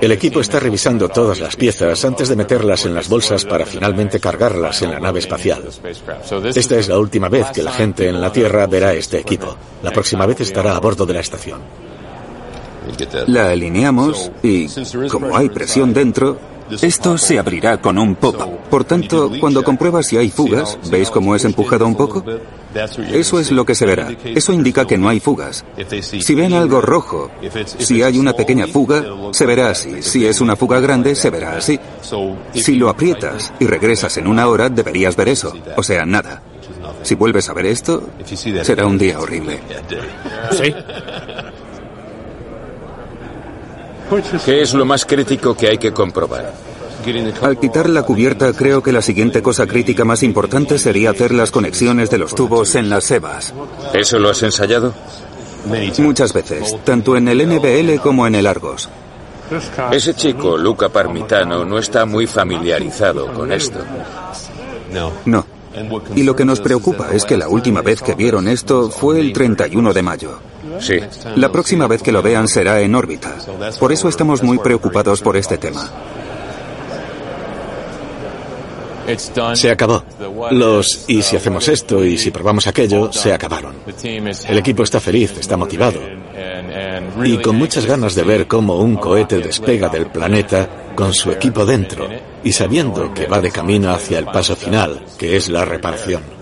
El 0.00 0.12
equipo 0.12 0.40
está 0.40 0.60
revisando 0.60 1.08
todas 1.08 1.40
las 1.40 1.56
piezas 1.56 2.04
antes 2.04 2.28
de 2.28 2.36
meterlas 2.36 2.84
en 2.84 2.94
las 2.94 3.08
bolsas 3.08 3.44
para 3.44 3.64
finalmente 3.64 4.20
cargarlas 4.20 4.82
en 4.82 4.90
la 4.90 5.00
nave 5.00 5.20
espacial. 5.20 5.64
Esta 6.54 6.76
es 6.76 6.88
la 6.88 6.98
última 6.98 7.28
vez 7.28 7.46
que 7.54 7.62
la 7.62 7.72
gente 7.72 8.08
en 8.08 8.20
la 8.20 8.30
Tierra 8.30 8.66
verá 8.66 8.92
este 8.92 9.18
equipo. 9.18 9.56
La 9.82 9.90
próxima 9.90 10.26
vez 10.26 10.40
estará 10.40 10.76
a 10.76 10.80
bordo 10.80 11.06
de 11.06 11.14
la 11.14 11.20
estación. 11.20 11.60
La 13.26 13.50
alineamos 13.50 14.30
y, 14.42 14.68
como 15.08 15.36
hay 15.36 15.48
presión 15.48 15.92
dentro, 15.92 16.38
esto 16.82 17.16
se 17.16 17.38
abrirá 17.38 17.80
con 17.80 17.98
un 17.98 18.16
pop. 18.16 18.36
Por 18.70 18.84
tanto, 18.84 19.30
cuando 19.40 19.64
compruebas 19.64 20.06
si 20.06 20.16
hay 20.16 20.30
fugas, 20.30 20.78
¿veis 20.90 21.10
cómo 21.10 21.34
es 21.34 21.44
empujado 21.44 21.86
un 21.86 21.96
poco? 21.96 22.22
Eso 23.12 23.40
es 23.40 23.50
lo 23.50 23.64
que 23.64 23.74
se 23.74 23.86
verá. 23.86 24.08
Eso 24.24 24.52
indica 24.52 24.86
que 24.86 24.98
no 24.98 25.08
hay 25.08 25.20
fugas. 25.20 25.64
Si 26.00 26.34
ven 26.34 26.52
algo 26.52 26.80
rojo, 26.80 27.30
si 27.78 28.02
hay 28.02 28.18
una 28.18 28.32
pequeña 28.32 28.66
fuga, 28.66 29.04
se 29.32 29.46
verá 29.46 29.70
así. 29.70 30.02
Si 30.02 30.26
es 30.26 30.40
una 30.40 30.56
fuga 30.56 30.80
grande, 30.80 31.14
se 31.14 31.30
verá 31.30 31.56
así. 31.56 31.78
Si 32.54 32.74
lo 32.76 32.88
aprietas 32.88 33.52
y 33.58 33.66
regresas 33.66 34.16
en 34.16 34.26
una 34.26 34.48
hora, 34.48 34.68
deberías 34.68 35.16
ver 35.16 35.28
eso. 35.28 35.52
O 35.76 35.82
sea, 35.82 36.04
nada. 36.06 36.42
Si 37.02 37.14
vuelves 37.14 37.48
a 37.48 37.52
ver 37.52 37.66
esto, 37.66 38.10
será 38.62 38.86
un 38.86 38.98
día 38.98 39.20
horrible. 39.20 39.60
Sí. 40.50 40.74
¿Qué 44.44 44.62
es 44.62 44.72
lo 44.74 44.84
más 44.84 45.04
crítico 45.04 45.56
que 45.56 45.68
hay 45.68 45.78
que 45.78 45.92
comprobar? 45.92 46.52
Al 47.42 47.58
quitar 47.58 47.88
la 47.88 48.02
cubierta, 48.02 48.52
creo 48.52 48.82
que 48.82 48.92
la 48.92 49.02
siguiente 49.02 49.42
cosa 49.42 49.66
crítica 49.66 50.04
más 50.04 50.22
importante 50.22 50.78
sería 50.78 51.10
hacer 51.10 51.32
las 51.32 51.50
conexiones 51.50 52.10
de 52.10 52.18
los 52.18 52.34
tubos 52.34 52.74
en 52.74 52.88
las 52.88 53.04
sebas. 53.04 53.54
¿Eso 53.92 54.18
lo 54.18 54.30
has 54.30 54.42
ensayado? 54.42 54.92
Muchas 55.98 56.32
veces, 56.32 56.76
tanto 56.84 57.16
en 57.16 57.28
el 57.28 57.46
NBL 57.46 58.00
como 58.00 58.26
en 58.26 58.36
el 58.36 58.46
Argos. 58.46 58.88
Ese 59.92 60.14
chico, 60.14 60.56
Luca 60.56 60.88
Parmitano, 60.88 61.64
no 61.64 61.78
está 61.78 62.04
muy 62.04 62.26
familiarizado 62.26 63.32
con 63.32 63.52
esto. 63.52 63.78
No. 65.24 65.46
Y 66.14 66.22
lo 66.22 66.34
que 66.34 66.44
nos 66.44 66.60
preocupa 66.60 67.10
es 67.12 67.24
que 67.24 67.36
la 67.36 67.48
última 67.48 67.82
vez 67.82 68.00
que 68.00 68.14
vieron 68.14 68.48
esto 68.48 68.90
fue 68.90 69.20
el 69.20 69.32
31 69.32 69.92
de 69.92 70.02
mayo. 70.02 70.38
Sí. 70.80 70.98
La 71.36 71.52
próxima 71.52 71.86
vez 71.86 72.02
que 72.02 72.12
lo 72.12 72.22
vean 72.22 72.48
será 72.48 72.80
en 72.80 72.94
órbita. 72.94 73.36
Por 73.78 73.92
eso 73.92 74.08
estamos 74.08 74.42
muy 74.42 74.58
preocupados 74.58 75.20
por 75.20 75.36
este 75.36 75.58
tema. 75.58 75.90
Se 79.54 79.70
acabó. 79.70 80.04
Los 80.50 81.04
y 81.08 81.22
si 81.22 81.36
hacemos 81.36 81.68
esto 81.68 82.04
y 82.04 82.18
si 82.18 82.30
probamos 82.30 82.66
aquello, 82.66 83.12
se 83.12 83.32
acabaron. 83.32 83.74
El 84.48 84.58
equipo 84.58 84.82
está 84.82 85.00
feliz, 85.00 85.34
está 85.38 85.56
motivado 85.56 86.00
y 87.24 87.38
con 87.38 87.56
muchas 87.56 87.86
ganas 87.86 88.14
de 88.14 88.22
ver 88.22 88.46
cómo 88.46 88.78
un 88.78 88.96
cohete 88.96 89.38
despega 89.38 89.88
del 89.88 90.06
planeta 90.06 90.92
con 90.94 91.12
su 91.12 91.30
equipo 91.30 91.64
dentro 91.64 92.08
y 92.42 92.52
sabiendo 92.52 93.12
que 93.14 93.26
va 93.26 93.40
de 93.40 93.50
camino 93.50 93.90
hacia 93.90 94.18
el 94.18 94.26
paso 94.26 94.56
final, 94.56 95.04
que 95.18 95.36
es 95.36 95.48
la 95.48 95.64
reparación. 95.64 96.35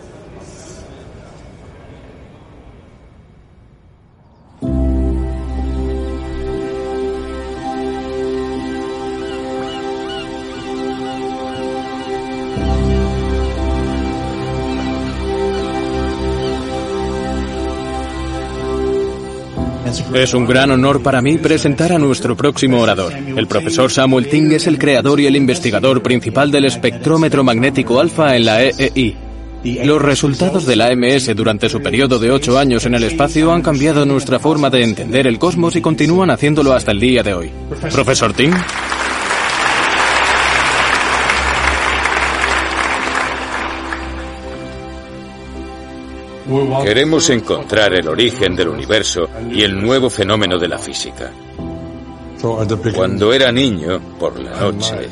Es 20.15 20.33
un 20.33 20.46
gran 20.46 20.71
honor 20.71 21.02
para 21.02 21.21
mí 21.21 21.38
presentar 21.38 21.92
a 21.92 21.98
nuestro 21.98 22.37
próximo 22.37 22.81
orador. 22.81 23.12
El 23.12 23.48
profesor 23.48 23.90
Samuel 23.90 24.29
Ting 24.29 24.52
es 24.52 24.69
el 24.69 24.79
creador 24.79 25.19
y 25.19 25.27
el 25.27 25.35
investigador 25.35 26.02
principal 26.02 26.52
del 26.52 26.67
espectrómetro 26.67 27.42
magnético 27.42 27.98
alfa 27.98 28.37
en 28.37 28.44
la 28.44 28.62
EEI. 28.62 29.17
Los 29.85 30.00
resultados 30.00 30.67
de 30.67 30.77
la 30.77 30.87
AMS 30.87 31.35
durante 31.35 31.69
su 31.69 31.83
periodo 31.83 32.21
de 32.21 32.31
ocho 32.31 32.56
años 32.56 32.87
en 32.87 32.94
el 32.94 33.02
espacio 33.02 33.52
han 33.52 33.62
cambiado 33.62 34.06
nuestra 34.06 34.38
forma 34.38 34.71
de 34.71 34.85
entender 34.85 35.27
el 35.27 35.40
cosmos 35.40 35.75
y 35.75 35.81
continúan 35.81 36.31
haciéndolo 36.31 36.75
hasta 36.75 36.92
el 36.92 37.00
día 37.00 37.25
de 37.25 37.35
hoy. 37.35 37.50
Profesor 37.90 38.33
Ting. 38.35 38.52
Queremos 46.85 47.31
encontrar 47.31 47.95
el 47.95 48.09
origen 48.09 48.55
del 48.55 48.69
universo 48.69 49.29
y 49.51 49.63
el 49.63 49.81
nuevo 49.81 50.11
fenómeno 50.11 50.59
de 50.59 50.69
la 50.69 50.79
física. 50.79 51.31
Cuando 52.95 53.33
era 53.33 53.51
niño, 53.51 54.01
por 54.19 54.38
la 54.38 54.51
noche, 54.61 55.09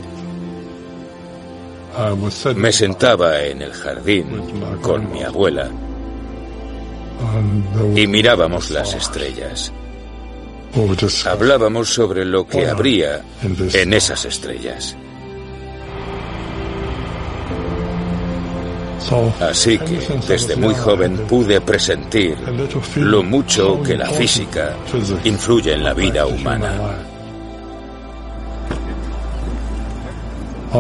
Me 2.57 2.73
sentaba 2.73 3.43
en 3.43 3.63
el 3.63 3.73
jardín 3.73 4.27
con 4.81 5.11
mi 5.11 5.23
abuela 5.23 5.71
y 7.95 8.07
mirábamos 8.07 8.71
las 8.71 8.95
estrellas. 8.95 9.73
Hablábamos 11.27 11.93
sobre 11.93 12.25
lo 12.25 12.47
que 12.47 12.67
habría 12.67 13.23
en 13.43 13.93
esas 13.93 14.25
estrellas. 14.25 14.97
Así 19.41 19.79
que 19.79 19.99
desde 20.27 20.57
muy 20.57 20.75
joven 20.75 21.17
pude 21.29 21.61
presentir 21.61 22.37
lo 22.97 23.23
mucho 23.23 23.83
que 23.83 23.97
la 23.97 24.07
física 24.07 24.77
influye 25.25 25.75
en 25.75 25.85
la 25.85 25.95
vida 25.95 26.27
humana. 26.27 26.73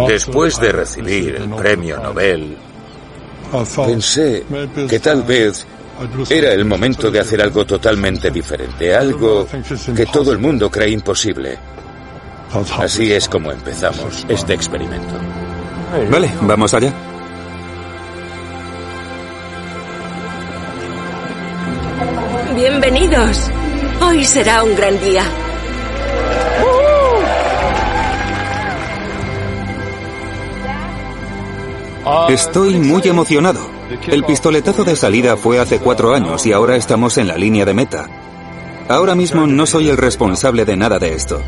Después 0.09 0.59
de 0.59 0.73
recibir 0.73 1.37
el 1.37 1.51
premio 1.51 1.99
Nobel, 1.99 2.57
pensé 3.87 4.45
que 4.89 5.01
tal 5.01 5.23
vez 5.23 5.66
era 6.31 6.53
el 6.53 6.64
momento 6.64 7.11
de 7.11 7.20
hacer 7.20 7.43
algo 7.43 7.66
totalmente 7.66 8.31
diferente, 8.31 8.95
algo 8.95 9.47
que 9.95 10.07
todo 10.07 10.33
el 10.33 10.39
mundo 10.39 10.70
cree 10.70 10.91
imposible. 10.91 11.59
Así 12.79 13.12
es 13.12 13.29
como 13.29 13.51
empezamos 13.51 14.25
este 14.29 14.55
experimento. 14.55 15.14
Vale, 16.11 16.31
vamos 16.43 16.73
allá. 16.73 17.12
Bienvenidos. 22.83 23.49
Hoy 24.05 24.24
será 24.24 24.64
un 24.64 24.74
gran 24.74 24.99
día. 24.99 25.22
Estoy 32.28 32.80
muy 32.80 33.03
emocionado. 33.05 33.61
El 34.09 34.24
pistoletazo 34.24 34.83
de 34.83 34.97
salida 34.97 35.37
fue 35.37 35.61
hace 35.61 35.78
cuatro 35.78 36.12
años 36.12 36.45
y 36.45 36.53
ahora 36.53 36.74
estamos 36.74 37.18
en 37.18 37.28
la 37.28 37.37
línea 37.37 37.64
de 37.64 37.72
meta. 37.72 38.09
Ahora 38.89 39.14
mismo 39.14 39.47
no 39.47 39.64
soy 39.64 39.89
el 39.89 39.97
responsable 39.97 40.64
de 40.64 40.76
nada 40.76 40.99
de 40.99 41.14
esto. 41.14 41.41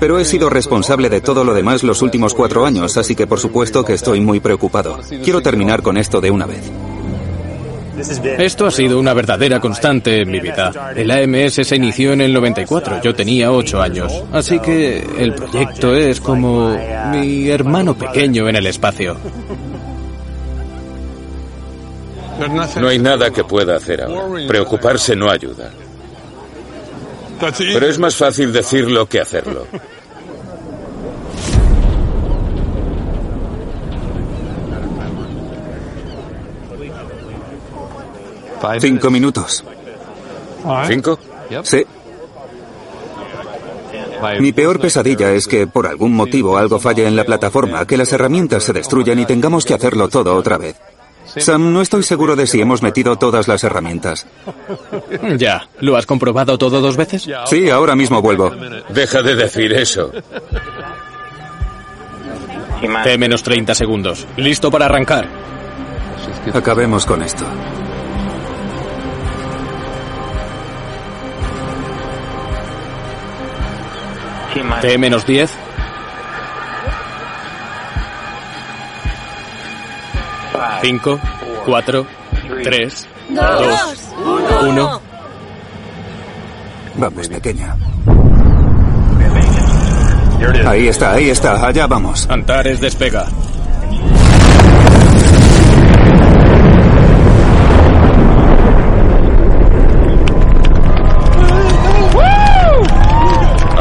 Pero 0.00 0.18
he 0.18 0.24
sido 0.24 0.50
responsable 0.50 1.08
de 1.08 1.20
todo 1.20 1.44
lo 1.44 1.54
demás 1.54 1.84
los 1.84 2.02
últimos 2.02 2.34
cuatro 2.34 2.66
años, 2.66 2.96
así 2.96 3.14
que 3.14 3.28
por 3.28 3.38
supuesto 3.38 3.84
que 3.84 3.92
estoy 3.92 4.20
muy 4.20 4.40
preocupado. 4.40 4.98
Quiero 5.22 5.40
terminar 5.40 5.82
con 5.82 5.96
esto 5.96 6.20
de 6.20 6.32
una 6.32 6.46
vez. 6.46 6.68
Esto 8.38 8.66
ha 8.66 8.70
sido 8.70 8.98
una 8.98 9.14
verdadera 9.14 9.60
constante 9.60 10.22
en 10.22 10.30
mi 10.30 10.40
vida. 10.40 10.92
El 10.94 11.10
AMS 11.10 11.54
se 11.54 11.76
inició 11.76 12.12
en 12.12 12.20
el 12.20 12.32
94, 12.32 13.00
yo 13.02 13.14
tenía 13.14 13.50
8 13.50 13.80
años, 13.82 14.12
así 14.32 14.58
que 14.58 15.04
el 15.18 15.34
proyecto 15.34 15.94
es 15.94 16.20
como 16.20 16.76
mi 17.10 17.48
hermano 17.48 17.96
pequeño 17.96 18.48
en 18.48 18.56
el 18.56 18.66
espacio. 18.66 19.16
No 22.80 22.88
hay 22.88 22.98
nada 22.98 23.30
que 23.30 23.44
pueda 23.44 23.76
hacer 23.76 24.02
ahora. 24.02 24.46
Preocuparse 24.46 25.14
no 25.14 25.30
ayuda. 25.30 25.70
Pero 27.58 27.86
es 27.86 27.98
más 27.98 28.16
fácil 28.16 28.52
decirlo 28.52 29.06
que 29.06 29.20
hacerlo. 29.20 29.66
Cinco 38.80 39.10
minutos. 39.10 39.64
¿Cinco? 40.86 41.18
Sí. 41.62 41.84
Mi 44.40 44.52
peor 44.52 44.80
pesadilla 44.80 45.32
es 45.32 45.46
que 45.46 45.66
por 45.66 45.86
algún 45.86 46.14
motivo 46.14 46.56
algo 46.56 46.78
falle 46.78 47.06
en 47.06 47.16
la 47.16 47.24
plataforma, 47.24 47.86
que 47.86 47.96
las 47.96 48.12
herramientas 48.12 48.64
se 48.64 48.72
destruyan 48.72 49.18
y 49.18 49.26
tengamos 49.26 49.64
que 49.64 49.74
hacerlo 49.74 50.08
todo 50.08 50.34
otra 50.34 50.56
vez. 50.56 50.76
Sam, 51.36 51.72
no 51.72 51.80
estoy 51.80 52.02
seguro 52.02 52.36
de 52.36 52.46
si 52.46 52.60
hemos 52.60 52.82
metido 52.82 53.16
todas 53.16 53.48
las 53.48 53.64
herramientas. 53.64 54.26
Ya, 55.36 55.68
¿lo 55.80 55.96
has 55.96 56.06
comprobado 56.06 56.56
todo 56.58 56.80
dos 56.80 56.96
veces? 56.96 57.28
Sí, 57.46 57.70
ahora 57.70 57.96
mismo 57.96 58.22
vuelvo. 58.22 58.52
Deja 58.90 59.22
de 59.22 59.34
decir 59.34 59.72
eso. 59.72 60.12
T 63.04 63.18
menos 63.18 63.42
30 63.42 63.74
segundos. 63.74 64.26
¿Listo 64.36 64.70
para 64.70 64.86
arrancar? 64.86 65.28
Acabemos 66.52 67.06
con 67.06 67.22
esto. 67.22 67.44
T 74.80 74.98
menos 74.98 75.26
10. 75.26 75.50
Cinco, 80.82 81.18
cuatro, 81.64 82.06
tres, 82.62 83.08
dos, 83.30 84.12
uno. 84.62 85.00
Vamos, 86.96 87.28
pequeña. 87.28 87.74
Ahí 90.66 90.88
está, 90.88 91.12
ahí 91.12 91.30
está, 91.30 91.66
allá 91.66 91.86
vamos. 91.86 92.28
Antares 92.30 92.80
despega. 92.80 93.26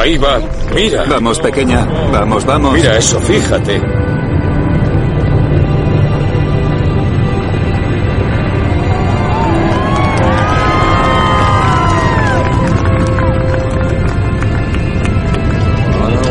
Ahí 0.03 0.17
va. 0.17 0.37
Mira. 0.75 1.05
Vamos, 1.07 1.39
pequeña. 1.39 1.85
Vamos, 2.11 2.43
vamos. 2.43 2.73
Mira 2.73 2.97
eso, 2.97 3.21
fíjate. 3.21 3.81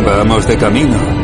Vamos 0.04 0.46
de 0.46 0.56
camino. 0.58 1.21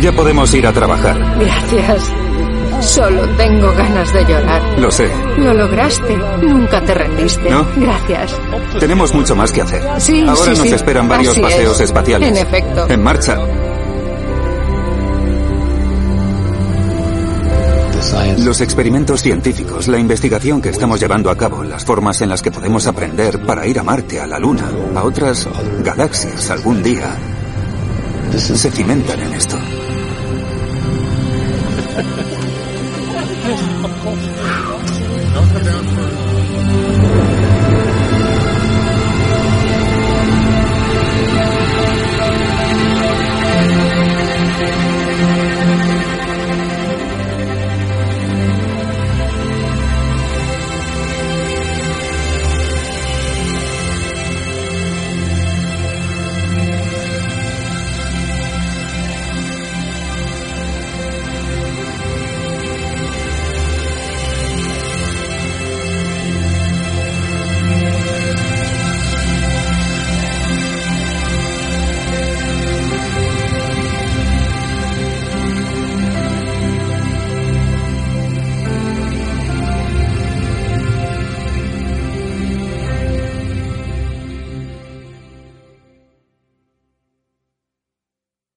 Ya 0.00 0.12
podemos 0.12 0.52
ir 0.54 0.66
a 0.66 0.72
trabajar. 0.72 1.18
Gracias. 1.38 2.04
Solo 2.80 3.22
tengo 3.36 3.72
ganas 3.72 4.12
de 4.12 4.24
llorar. 4.24 4.62
Lo 4.78 4.90
sé. 4.90 5.10
Lo 5.38 5.54
lograste. 5.54 6.16
Nunca 6.42 6.80
te 6.84 6.94
rendiste. 6.94 7.50
¿No? 7.50 7.66
Gracias. 7.76 8.36
Tenemos 8.78 9.14
mucho 9.14 9.34
más 9.34 9.50
que 9.52 9.62
hacer. 9.62 9.82
Sí, 9.98 10.20
Ahora 10.28 10.36
sí, 10.36 10.50
nos 10.50 10.58
sí. 10.60 10.74
esperan 10.74 11.08
varios 11.08 11.32
Así 11.32 11.40
paseos 11.40 11.74
es. 11.76 11.80
espaciales. 11.86 12.28
En 12.28 12.36
efecto. 12.36 12.86
En 12.88 13.02
marcha. 13.02 13.38
Los 18.38 18.60
experimentos 18.60 19.22
científicos, 19.22 19.88
la 19.88 19.98
investigación 19.98 20.60
que 20.62 20.68
estamos 20.68 21.00
llevando 21.00 21.30
a 21.30 21.36
cabo, 21.36 21.64
las 21.64 21.84
formas 21.84 22.20
en 22.20 22.28
las 22.28 22.42
que 22.42 22.50
podemos 22.50 22.86
aprender 22.86 23.40
para 23.44 23.66
ir 23.66 23.78
a 23.78 23.82
Marte, 23.82 24.20
a 24.20 24.26
la 24.26 24.38
Luna, 24.38 24.70
a 24.94 25.02
otras 25.02 25.48
galaxias 25.82 26.50
algún 26.50 26.82
día, 26.82 27.16
se 28.36 28.70
cimentan 28.70 29.20
en 29.20 29.32
esto. 29.32 29.56
of 31.98 33.92
course. 34.02 34.35